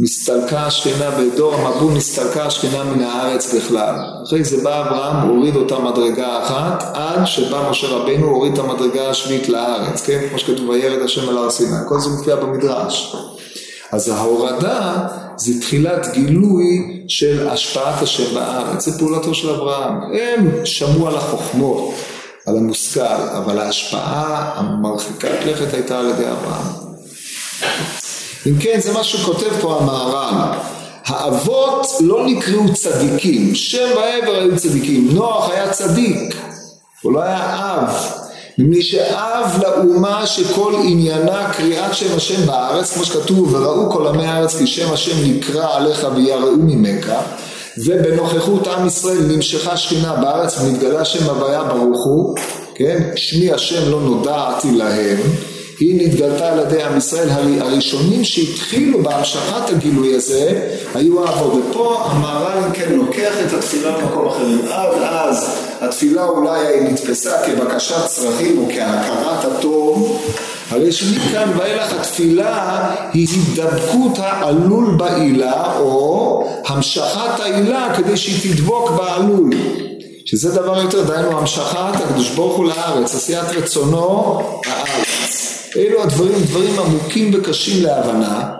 נסתלקה 0.02 0.66
השכינה, 0.66 1.10
בדור 1.10 1.54
המבול 1.54 1.92
נסתלקה 1.92 2.44
השכינה 2.44 2.84
מן 2.84 3.02
הארץ 3.02 3.54
בכלל. 3.54 3.94
אחרי 4.26 4.44
זה 4.44 4.64
בא 4.64 4.80
אברהם, 4.80 5.28
הוריד 5.28 5.56
אותה 5.56 5.78
מדרגה 5.78 6.42
אחת, 6.42 6.84
עד 6.94 7.24
שבא 7.24 7.70
משה 7.70 7.86
רבנו, 7.86 8.26
הוריד 8.26 8.52
את 8.52 8.58
המדרגה 8.58 9.10
השביעית 9.10 9.48
לארץ, 9.48 10.06
כן? 10.06 10.20
כמו 10.28 10.38
שכתוב, 10.38 10.68
וירד 10.68 11.02
השם 11.02 11.28
אל 11.28 11.38
הר 11.38 11.50
סיני. 11.50 11.76
כל 11.88 12.00
זה 12.00 12.08
מופיע 12.08 12.36
במדרש. 12.36 13.16
אז 13.92 14.08
ההורדה 14.08 15.06
זה 15.36 15.60
תחילת 15.60 16.06
גילוי 16.12 17.04
של 17.08 17.48
השפעת 17.48 18.02
השם 18.02 18.34
בארץ, 18.34 18.84
זה 18.84 18.98
פעולתו 18.98 19.34
של 19.34 19.50
אברהם. 19.50 19.94
הם 20.02 20.66
שמעו 20.66 21.08
על 21.08 21.16
החוכמות, 21.16 21.94
על 22.46 22.56
המושכל, 22.56 23.22
אבל 23.36 23.58
ההשפעה 23.58 24.52
המרחיקת 24.56 25.46
לכת 25.46 25.74
הייתה 25.74 25.98
על 25.98 26.08
ידי 26.08 26.24
אברהם. 26.30 26.90
אם 28.46 28.52
כן, 28.60 28.80
זה 28.80 28.92
מה 28.92 29.04
שכותב 29.04 29.60
פה 29.60 29.78
המהר"ל. 29.80 30.58
האבות 31.06 31.86
לא 32.00 32.26
נקראו 32.26 32.74
צדיקים, 32.74 33.54
שם 33.54 33.88
ועבר 33.96 34.34
היו 34.36 34.56
צדיקים. 34.56 35.08
נוח 35.12 35.50
היה 35.50 35.70
צדיק, 35.70 36.36
הוא 37.02 37.12
לא 37.12 37.22
היה 37.22 37.56
אב. 37.58 38.20
מפני 38.58 38.82
שאב 38.82 39.62
לאומה 39.62 40.26
שכל 40.26 40.74
עניינה 40.84 41.52
קריאת 41.52 41.94
שם 41.94 42.16
השם 42.16 42.46
בארץ, 42.46 42.92
כמו 42.94 43.04
שכתוב, 43.04 43.54
וראו 43.54 43.92
כל 43.92 44.06
עמי 44.06 44.26
הארץ 44.26 44.56
כי 44.56 44.66
שם 44.66 44.92
השם 44.92 45.16
נקרא 45.24 45.76
עליך 45.76 46.06
ויראו 46.16 46.56
ממך, 46.56 47.12
ובנוכחות 47.78 48.66
עם 48.66 48.86
ישראל 48.86 49.22
נמשכה 49.22 49.76
שכינה 49.76 50.14
בארץ 50.14 50.58
ונתגלה 50.60 51.04
שם 51.04 51.24
הוויה 51.24 51.64
ברוך 51.64 52.04
הוא, 52.04 52.36
כן, 52.74 53.10
שמי 53.16 53.52
השם 53.52 53.90
לא 53.90 54.00
נודעתי 54.00 54.72
להם, 54.72 55.16
היא 55.80 56.08
נתגלתה 56.08 56.52
על 56.52 56.58
ידי 56.58 56.82
עם 56.82 56.98
ישראל, 56.98 57.28
הראשונים 57.60 58.24
שהתחילו 58.24 59.02
בהמשכת 59.02 59.70
הגילוי 59.70 60.14
הזה 60.14 60.68
היו 60.94 61.26
האבות. 61.26 61.62
ופה 61.70 62.04
המהר"ל 62.10 62.62
כן 62.74 62.92
לוקח 62.92 63.32
את 63.46 63.52
התפילה 63.52 63.98
למקום 63.98 64.28
אחר. 64.28 64.72
עד 64.72 65.02
אז 65.02 65.50
התפילה 65.80 66.24
אולי 66.24 66.80
נתפסה 66.80 67.30
כבקשת 67.46 68.06
צרכים 68.06 68.58
או 68.58 68.68
כהכרת 68.74 69.44
הטוב, 69.44 70.22
הרי 70.70 70.92
שמכאן 70.92 71.52
ואילך 71.58 71.92
התפילה 71.92 72.90
היא 73.12 73.28
הידבקות 73.28 74.18
העלול 74.18 74.94
בעילה 74.96 75.78
או 75.78 76.44
המשכת 76.66 77.40
העילה 77.40 77.94
כדי 77.96 78.16
שהיא 78.16 78.54
תדבוק 78.54 78.90
בעלול. 78.90 79.50
שזה 80.24 80.54
דבר 80.54 80.82
יותר, 80.82 81.04
דהיינו 81.04 81.38
המשכת 81.38 81.94
הקדוש 81.94 82.30
ברוך 82.30 82.56
הוא 82.56 82.66
לארץ, 82.66 83.14
עשיית 83.14 83.48
רצונו 83.56 84.40
הארץ. 84.66 85.09
אלו 85.76 86.02
הדברים, 86.02 86.42
דברים 86.42 86.78
עמוקים 86.78 87.30
וקשים 87.34 87.82
להבנה, 87.82 88.50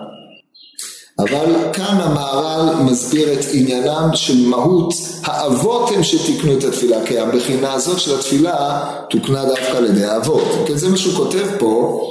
אבל 1.19 1.55
כאן 1.73 1.97
המהר"ל 2.01 2.83
מסביר 2.83 3.33
את 3.33 3.45
עניינם 3.53 4.09
של 4.13 4.47
מהות 4.47 4.93
האבות 5.23 5.91
הם 5.91 6.03
שתיקנו 6.03 6.57
את 6.57 6.63
התפילה, 6.63 7.05
כי 7.05 7.19
הבחינה 7.19 7.73
הזאת 7.73 7.99
של 7.99 8.15
התפילה 8.15 8.83
תוקנה 9.09 9.45
דווקא 9.45 9.77
על 9.77 9.85
ידי 9.85 10.05
האבות. 10.05 10.67
כן, 10.67 10.77
זה 10.77 10.89
מה 10.89 10.97
שהוא 10.97 11.13
כותב 11.13 11.47
פה. 11.59 12.01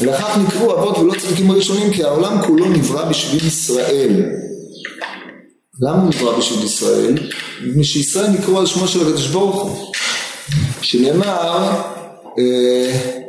ולכך 0.00 0.38
נקראו 0.38 0.74
אבות 0.74 0.98
ולא 0.98 1.14
צדיקים 1.18 1.50
הראשונים, 1.50 1.92
כי 1.92 2.04
העולם 2.04 2.42
כולו 2.42 2.66
נברא 2.66 3.04
בשביל 3.04 3.46
ישראל. 3.46 4.22
למה 5.80 6.02
הוא 6.02 6.10
נברא 6.10 6.38
בשביל 6.38 6.64
ישראל? 6.64 7.18
מפני 7.66 7.84
שישראל 7.84 8.30
נקראו 8.30 8.58
על 8.58 8.66
שמו 8.66 8.88
של 8.88 9.00
הקדוש 9.00 9.26
ברוך 9.26 9.62
הוא. 9.62 9.92
שנאמר, 10.82 11.70
אה, 12.38 13.25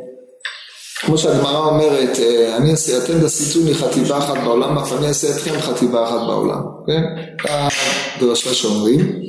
כמו 1.00 1.18
שהגמרא 1.18 1.66
אומרת, 1.66 2.18
אה, 2.18 2.56
אני 2.56 2.70
אעשה, 2.70 2.98
אתם 2.98 3.26
תסיתוני 3.26 3.74
חטיבה 3.74 4.18
אחת 4.18 4.38
בעולם, 4.44 4.78
אף 4.78 4.92
אני 4.92 5.08
אעשה 5.08 5.36
אתכם 5.36 5.60
חטיבה 5.60 6.04
אחת 6.04 6.20
בעולם, 6.26 6.60
כן? 6.86 7.02
הדרשה 7.44 8.54
שאומרים. 8.54 9.22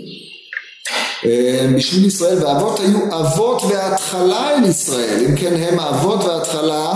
אה, 1.26 1.68
בשביל 1.76 2.06
ישראל, 2.06 2.38
ואבות 2.44 2.80
היו 2.80 3.20
אבות 3.20 3.62
והתחלה 3.70 4.58
אל 4.58 4.64
ישראל, 4.66 5.26
אם 5.30 5.36
כן 5.36 5.54
הם 5.56 5.80
האבות 5.80 6.24
וההתחלה 6.24 6.94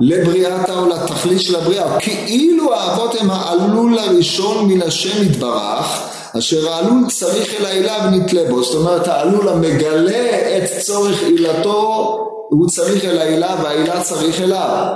לבריאת 0.00 0.68
העולם, 0.68 1.06
תכלית 1.06 1.40
של 1.40 1.56
הבריאה, 1.56 2.00
כאילו 2.00 2.74
האבות 2.74 3.20
הם 3.20 3.30
העלול 3.30 3.98
הראשון 3.98 4.68
מן 4.68 4.82
השם 4.82 5.22
יתברך, 5.22 6.08
אשר 6.38 6.68
העלול 6.68 7.10
צריך 7.10 7.54
אל 7.60 7.66
העילה 7.66 7.96
ונתלה 8.06 8.42
בו, 8.50 8.62
זאת 8.62 8.74
אומרת 8.74 9.08
העלול 9.08 9.48
המגלה 9.48 10.58
את 10.58 10.80
צורך 10.80 11.22
עילתו 11.22 12.24
הוא 12.48 12.68
צריך 12.68 13.04
אל 13.04 13.18
העילה 13.18 13.56
והעילה 13.62 14.02
צריך 14.02 14.40
אליו. 14.40 14.94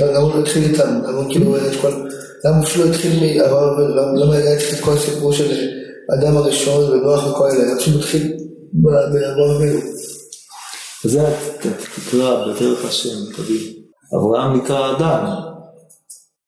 למה 0.00 0.18
הוא 0.18 0.34
לא 0.34 0.40
התחיל 0.40 0.62
איתם? 0.62 1.00
למה 1.04 1.30
כאילו 1.30 1.56
את 1.56 1.80
כל... 1.80 1.92
למה 2.44 2.56
הוא 2.56 2.84
לא 2.84 2.90
התחיל 2.90 3.12
מ... 3.20 3.40
למה 4.16 4.34
היה 4.34 4.54
את 4.54 4.80
כל 4.80 4.92
הסיפור 4.92 5.32
של 5.32 5.68
אדם 6.18 6.36
הראשון 6.36 6.92
ונוח 6.92 7.26
וכל 7.26 7.50
אלה? 7.50 7.70
למה 7.70 7.80
שהוא 7.80 7.98
התחיל 7.98 8.32
באברהם 8.72 9.56
אבינו? 9.56 9.80
זה 11.04 11.34
תקרא 11.60 12.44
בדרך 12.46 12.84
השם, 12.84 13.32
תביא. 13.36 13.72
אברהם 14.16 14.56
נקרא 14.56 14.96
אדם. 14.96 15.24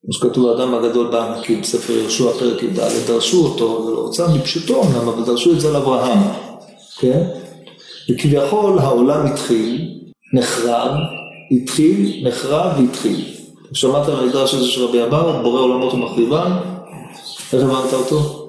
כמו 0.02 0.12
שכתוב 0.12 0.46
האדם 0.46 0.74
הגדול 0.74 1.10
בענקים, 1.10 1.60
בספר 1.60 1.92
יהושע 1.92 2.32
פרק 2.38 2.62
י"ד, 2.62 2.80
דרשו 3.06 3.46
אותו, 3.46 3.64
ולא 3.64 4.00
רוצה 4.00 4.28
מפשוטו 4.28 4.82
אמנם, 4.82 5.08
אבל 5.08 5.24
דרשו 5.24 5.52
את 5.52 5.60
זה 5.60 5.68
על 5.68 5.76
אברהם, 5.76 6.18
כן? 6.98 7.22
וכביכול 8.10 8.78
העולם 8.78 9.26
התחיל, 9.26 9.95
נחרב, 10.32 10.90
התחיל, 11.50 12.28
נחרב 12.28 12.80
והתחיל. 12.80 13.24
שמעת 13.72 14.08
על 14.08 14.16
המדרש 14.16 14.54
הזה 14.54 14.66
של 14.66 14.84
רבי 14.84 15.02
אבר, 15.02 15.42
בורא 15.42 15.60
עולמות 15.60 15.94
ומחריבן? 15.94 16.52
איך 17.52 17.62
הבנת 17.62 17.92
אותו? 17.92 18.46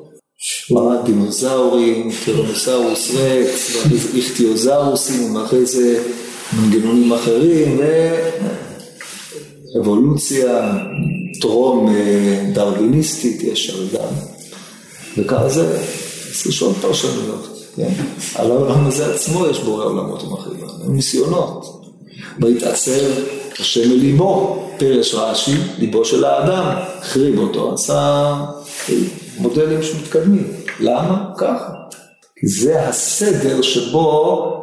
מראה 0.72 1.02
דינוזאורים, 1.02 2.10
טרנוסאורוס 2.26 3.12
רקס, 3.16 3.78
איכטיוזאורוסים, 4.16 5.36
ואחרי 5.36 5.66
זה 5.66 6.04
מנגנונים 6.54 7.14
אחרים, 7.14 7.80
ואבולוציה 9.76 10.78
טרום 11.42 11.90
אה, 11.90 12.46
דרוויניסטית 12.54 13.44
יש 13.44 13.68
שם 13.68 13.98
גם. 13.98 14.10
וככה 15.18 15.50
זה, 15.50 15.82
יש 16.50 16.62
עוד 16.62 16.76
פרשנויות, 16.82 17.48
כן? 17.76 17.94
על 18.36 18.52
העולם 18.52 18.88
הזה 18.88 19.14
עצמו 19.14 19.48
יש 19.48 19.60
בורא 19.60 19.86
עולמות 19.86 20.24
ומחריבן, 20.24 20.67
ניסיונות. 20.90 21.66
ויתעצר 22.42 23.12
השם 23.60 23.90
מליבו, 23.90 24.64
פרש 24.78 25.16
רש"י, 25.16 25.58
ליבו 25.80 26.06
של 26.06 26.26
האדם, 26.26 26.66
החריב 27.00 27.40
אותו, 27.40 27.74
עשה 27.74 28.36
מודלים 29.38 29.84
שמתקדמים. 29.84 30.48
למה? 30.80 31.26
ככה. 31.38 31.74
כי 32.40 32.48
זה 32.48 32.88
הסדר 32.88 33.62
שבו 33.62 34.54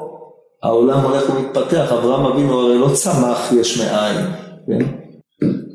העולם 0.63 1.01
הולך 1.01 1.31
ומתפתח. 1.31 1.93
אברהם 1.93 2.27
אבינו 2.27 2.61
הרי 2.61 2.79
לא 2.79 2.89
צמח 2.95 3.53
יש 3.61 3.81
מאין, 3.81 4.17
כן? 4.67 4.87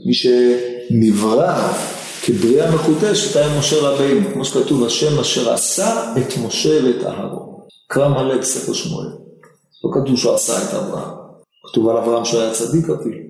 מי 0.06 0.14
שנברא 0.14 1.74
כבריאה 2.22 2.76
מחודשת 2.76 3.36
היה 3.36 3.60
משה 3.60 3.76
רבינו, 3.82 4.30
כמו 4.34 4.46
שכתוב, 4.46 4.86
השם 4.86 5.20
אשר 5.20 5.54
עשה 5.54 6.14
את 6.18 6.34
משה 6.46 6.86
ואת 6.86 7.04
אהרון. 7.06 7.50
קרא 7.88 8.08
מלא 8.08 8.38
בספר 8.38 8.74
שמואל. 8.74 9.08
לא 9.84 9.90
כתוב 9.94 10.18
שהוא 10.18 10.34
עשה 10.34 10.64
את 10.64 10.74
אברהם. 10.74 11.10
כתוב 11.72 11.90
על 11.90 11.98
אברהם 11.98 12.26
שהוא 12.26 12.42
היה 12.42 12.54
צדיק 12.54 12.86
אפילו. 12.90 13.30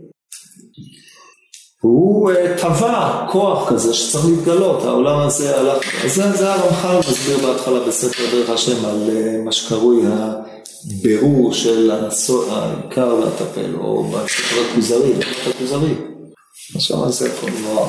והוא 1.84 2.32
טבע 2.58 2.88
אה, 2.88 3.28
כוח 3.32 3.70
כזה 3.70 3.94
שצריך 3.94 4.26
להתגלות, 4.26 4.84
העולם 4.84 5.20
הזה 5.20 5.60
הלך, 5.60 6.08
זה, 6.08 6.32
זה 6.32 6.54
הרמח"ל 6.54 7.00
מסביר 7.00 7.38
בהתחלה 7.38 7.80
בספר 7.80 8.24
דרך 8.32 8.50
השם 8.50 8.86
על 8.86 9.10
אה, 9.10 9.42
מה 9.46 9.52
שקרוי 9.52 10.02
הבירור 10.86 11.54
של 11.54 11.92
העיקר 12.52 13.16
והטפל, 13.16 13.76
או 13.80 14.04
בספר 14.04 14.56
הכוזרי, 14.72 15.14
בספר 15.14 15.50
הכוזרי, 15.50 15.96
שם 16.80 17.10
זה 17.10 17.32
הכל 17.32 17.48
נורא. 17.62 17.88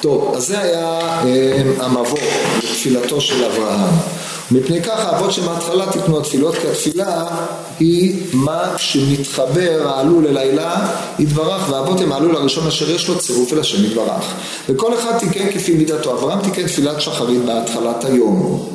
טוב, 0.00 0.34
אז 0.34 0.46
זה 0.46 0.60
היה 0.60 0.98
אה, 1.24 1.62
המבוא 1.78 2.18
לתפילתו 2.58 3.20
של 3.20 3.44
אברהם. 3.44 4.21
מפני 4.52 4.82
כך 4.82 4.98
האבות 4.98 5.32
שמההתחלה 5.32 5.92
תיתנו 5.92 6.20
התפילות, 6.20 6.54
כי 6.54 6.68
התפילה 6.68 7.26
היא 7.80 8.22
מה 8.32 8.74
שמתחבר 8.76 9.88
העלול 9.88 10.26
אל 10.26 10.36
העילה 10.36 10.88
יתברך, 11.18 11.70
והאבות 11.70 12.00
הם 12.00 12.12
העלול 12.12 12.36
הראשון 12.36 12.66
אשר 12.66 12.90
יש 12.90 13.08
לו 13.08 13.18
צירוף 13.18 13.52
אל 13.52 13.60
השם 13.60 13.84
יתברך. 13.84 14.34
וכל 14.68 14.94
אחד 14.94 15.18
תיקן 15.18 15.52
כפי 15.52 15.72
מידתו. 15.72 16.12
אברהם 16.12 16.40
תיקן 16.40 16.66
תפילת 16.66 17.00
שחרית 17.00 17.44
בהתחלת 17.44 18.04
היום. 18.04 18.68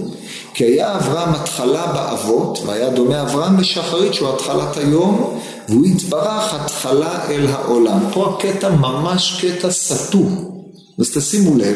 כי 0.53 0.63
היה 0.63 0.95
אברהם 0.95 1.33
התחלה 1.35 1.87
באבות, 1.87 2.59
והיה 2.65 2.89
דומה 2.89 3.21
אברהם 3.21 3.59
לשחרית 3.59 4.13
שהוא 4.13 4.29
התחלת 4.29 4.77
היום, 4.77 5.39
והוא 5.69 5.85
יתברך 5.85 6.53
התחלה 6.53 7.25
אל 7.29 7.47
העולם. 7.51 7.99
פה 8.13 8.35
הקטע 8.35 8.69
ממש 8.69 9.45
קטע 9.45 9.71
סתום. 9.71 10.51
אז 10.99 11.17
תשימו 11.17 11.57
לב, 11.57 11.75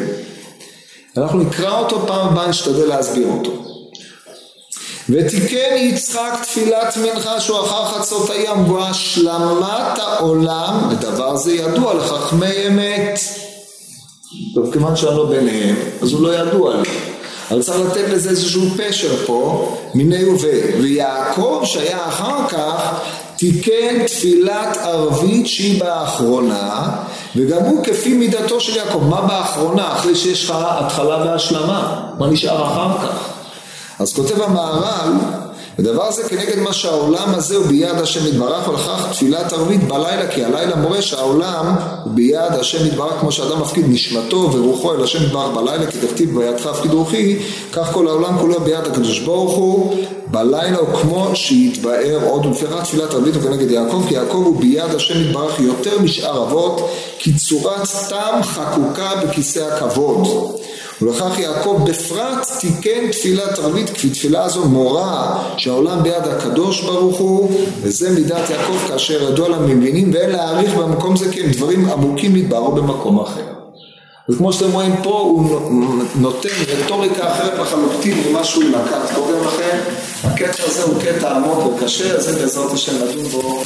אנחנו 1.16 1.38
נקרא 1.38 1.78
אותו 1.78 2.06
פעם 2.06 2.28
הבאה, 2.28 2.48
נשתדל 2.48 2.86
להסביר 2.86 3.28
אותו. 3.28 3.71
ותיקן 5.12 5.76
יצחק 5.76 6.38
תפילת 6.42 6.96
מנחה 6.96 7.40
שהוא 7.40 7.60
אחר 7.60 7.84
חצות 7.84 8.30
הים 8.30 8.64
והוא 8.64 8.80
השלמת 8.80 9.98
העולם 9.98 10.88
ודבר 10.90 11.36
זה 11.36 11.52
ידוע 11.52 11.94
לחכמי 11.94 12.66
אמת. 12.66 13.20
טוב, 14.54 14.72
כיוון 14.72 14.96
שאני 14.96 15.16
לא 15.16 15.26
ביניהם, 15.26 15.76
אז 16.02 16.12
הוא 16.12 16.22
לא 16.22 16.34
ידוע 16.36 16.76
לי. 16.76 16.88
אבל 17.50 17.62
צריך 17.62 17.78
לתת 17.80 18.08
לזה 18.08 18.30
איזשהו 18.30 18.62
פשר 18.76 19.26
פה, 19.26 19.72
מיני 19.94 20.24
ובי. 20.24 20.60
ויעקב 20.80 21.62
שהיה 21.64 22.08
אחר 22.08 22.48
כך 22.48 23.00
תיקן 23.36 24.06
תפילת 24.06 24.76
ערבית 24.76 25.46
שהיא 25.46 25.80
באחרונה, 25.80 26.90
וגם 27.36 27.62
הוא 27.62 27.84
כפי 27.84 28.14
מידתו 28.14 28.60
של 28.60 28.76
יעקב. 28.76 29.02
מה 29.08 29.20
באחרונה? 29.20 29.92
אחרי 29.92 30.14
שיש 30.14 30.44
לך 30.44 30.56
התחלה 30.60 31.16
והשלמה. 31.16 32.00
מה 32.18 32.26
נשאר 32.26 32.64
אחר 32.64 32.98
כך? 33.02 33.41
אז 34.02 34.12
כותב 34.12 34.42
המהר"ל, 34.42 35.12
ודבר 35.78 36.12
זה 36.12 36.22
כנגד 36.28 36.58
מה 36.58 36.72
שהעולם 36.72 37.34
הזה 37.34 37.56
הוא 37.56 37.66
ביד 37.66 37.98
השם 37.98 38.26
יתברך, 38.26 38.68
ולכך 38.68 39.06
תפילת 39.12 39.52
ערבית 39.52 39.88
בלילה, 39.88 40.26
כי 40.30 40.44
הלילה 40.44 40.76
מורה 40.76 41.02
שהעולם 41.02 41.74
הוא 42.04 42.12
ביד 42.12 42.52
השם 42.60 42.86
יתברך, 42.86 43.20
כמו 43.20 43.32
שאדם 43.32 43.60
מפקיד 43.60 43.84
נשמתו 43.88 44.52
ורוחו 44.52 44.94
אל 44.94 45.04
השם 45.04 45.24
יתברך 45.24 45.54
בלילה, 45.54 45.90
כי 45.90 45.98
תכתיב 45.98 46.38
בידך 46.38 46.66
הפקיד 46.66 46.92
רוחי, 46.92 47.38
כך 47.72 47.92
כל 47.92 48.08
העולם 48.08 48.38
כולו 48.38 48.60
ביד 48.60 48.86
הקדוש 48.86 49.18
ברוך 49.18 49.52
הוא, 49.52 49.94
בלילה 50.26 50.78
הוא 50.78 50.88
כמו 51.02 51.30
שיתבאר 51.34 52.18
עוד, 52.24 52.46
ולפיכך 52.46 52.82
תפילת 52.82 53.14
ערבית 53.14 53.34
הוא 53.34 53.42
כנגד 53.42 53.70
יעקב, 53.70 54.04
כי 54.08 54.14
יעקב 54.14 54.42
הוא 54.46 54.60
ביד 54.60 54.94
השם 54.94 55.20
יתברך 55.20 55.60
יותר 55.60 55.98
משאר 56.00 56.42
אבות, 56.42 56.90
כי 57.18 57.34
צורת 57.34 57.88
תם 58.08 58.40
חקוקה 58.42 59.10
בכיסא 59.22 59.60
הכבוד. 59.60 60.28
ולכך 61.02 61.38
יעקב 61.38 61.78
בפרט 61.90 62.48
תיקן 62.60 63.10
תפילת 63.10 63.58
ערבית 63.58 63.90
כפי 63.90 64.10
תפילה 64.10 64.48
זו 64.48 64.64
מורה 64.64 65.42
שהעולם 65.56 66.02
ביד 66.02 66.26
הקדוש 66.26 66.80
ברוך 66.82 67.18
הוא 67.18 67.50
וזה 67.82 68.10
מידת 68.10 68.50
יעקב 68.50 68.78
כאשר 68.88 69.22
ידוע 69.22 69.48
לה 69.48 69.58
מבינים 69.58 70.10
ואין 70.14 70.30
להעריך 70.30 70.74
במקום 70.74 71.16
זה 71.16 71.32
כי 71.32 71.40
הם 71.40 71.50
דברים 71.50 71.84
עמוקים 71.84 72.34
מתברו 72.34 72.72
במקום 72.72 73.20
אחר. 73.20 73.52
אז 74.28 74.36
כמו 74.36 74.52
שאתם 74.52 74.72
רואים 74.72 74.94
פה 75.02 75.20
הוא 75.20 76.02
נותן 76.14 76.48
רטוריקה 76.68 77.32
אחרת 77.32 77.58
לחלוטין 77.58 78.18
ממה 78.28 78.44
שהוא 78.44 78.64
נקט 78.64 79.14
קודם 79.14 79.44
לכן 79.46 79.78
הקטע 80.24 80.62
הזה 80.66 80.82
הוא 80.82 80.94
קטע 81.02 81.36
עמוק 81.36 81.58
וקשה 81.66 82.16
אז 82.16 82.24
זה 82.24 82.38
בעזרת 82.40 82.72
השם 82.72 82.92
נדון 82.94 83.24
בו 83.24 83.62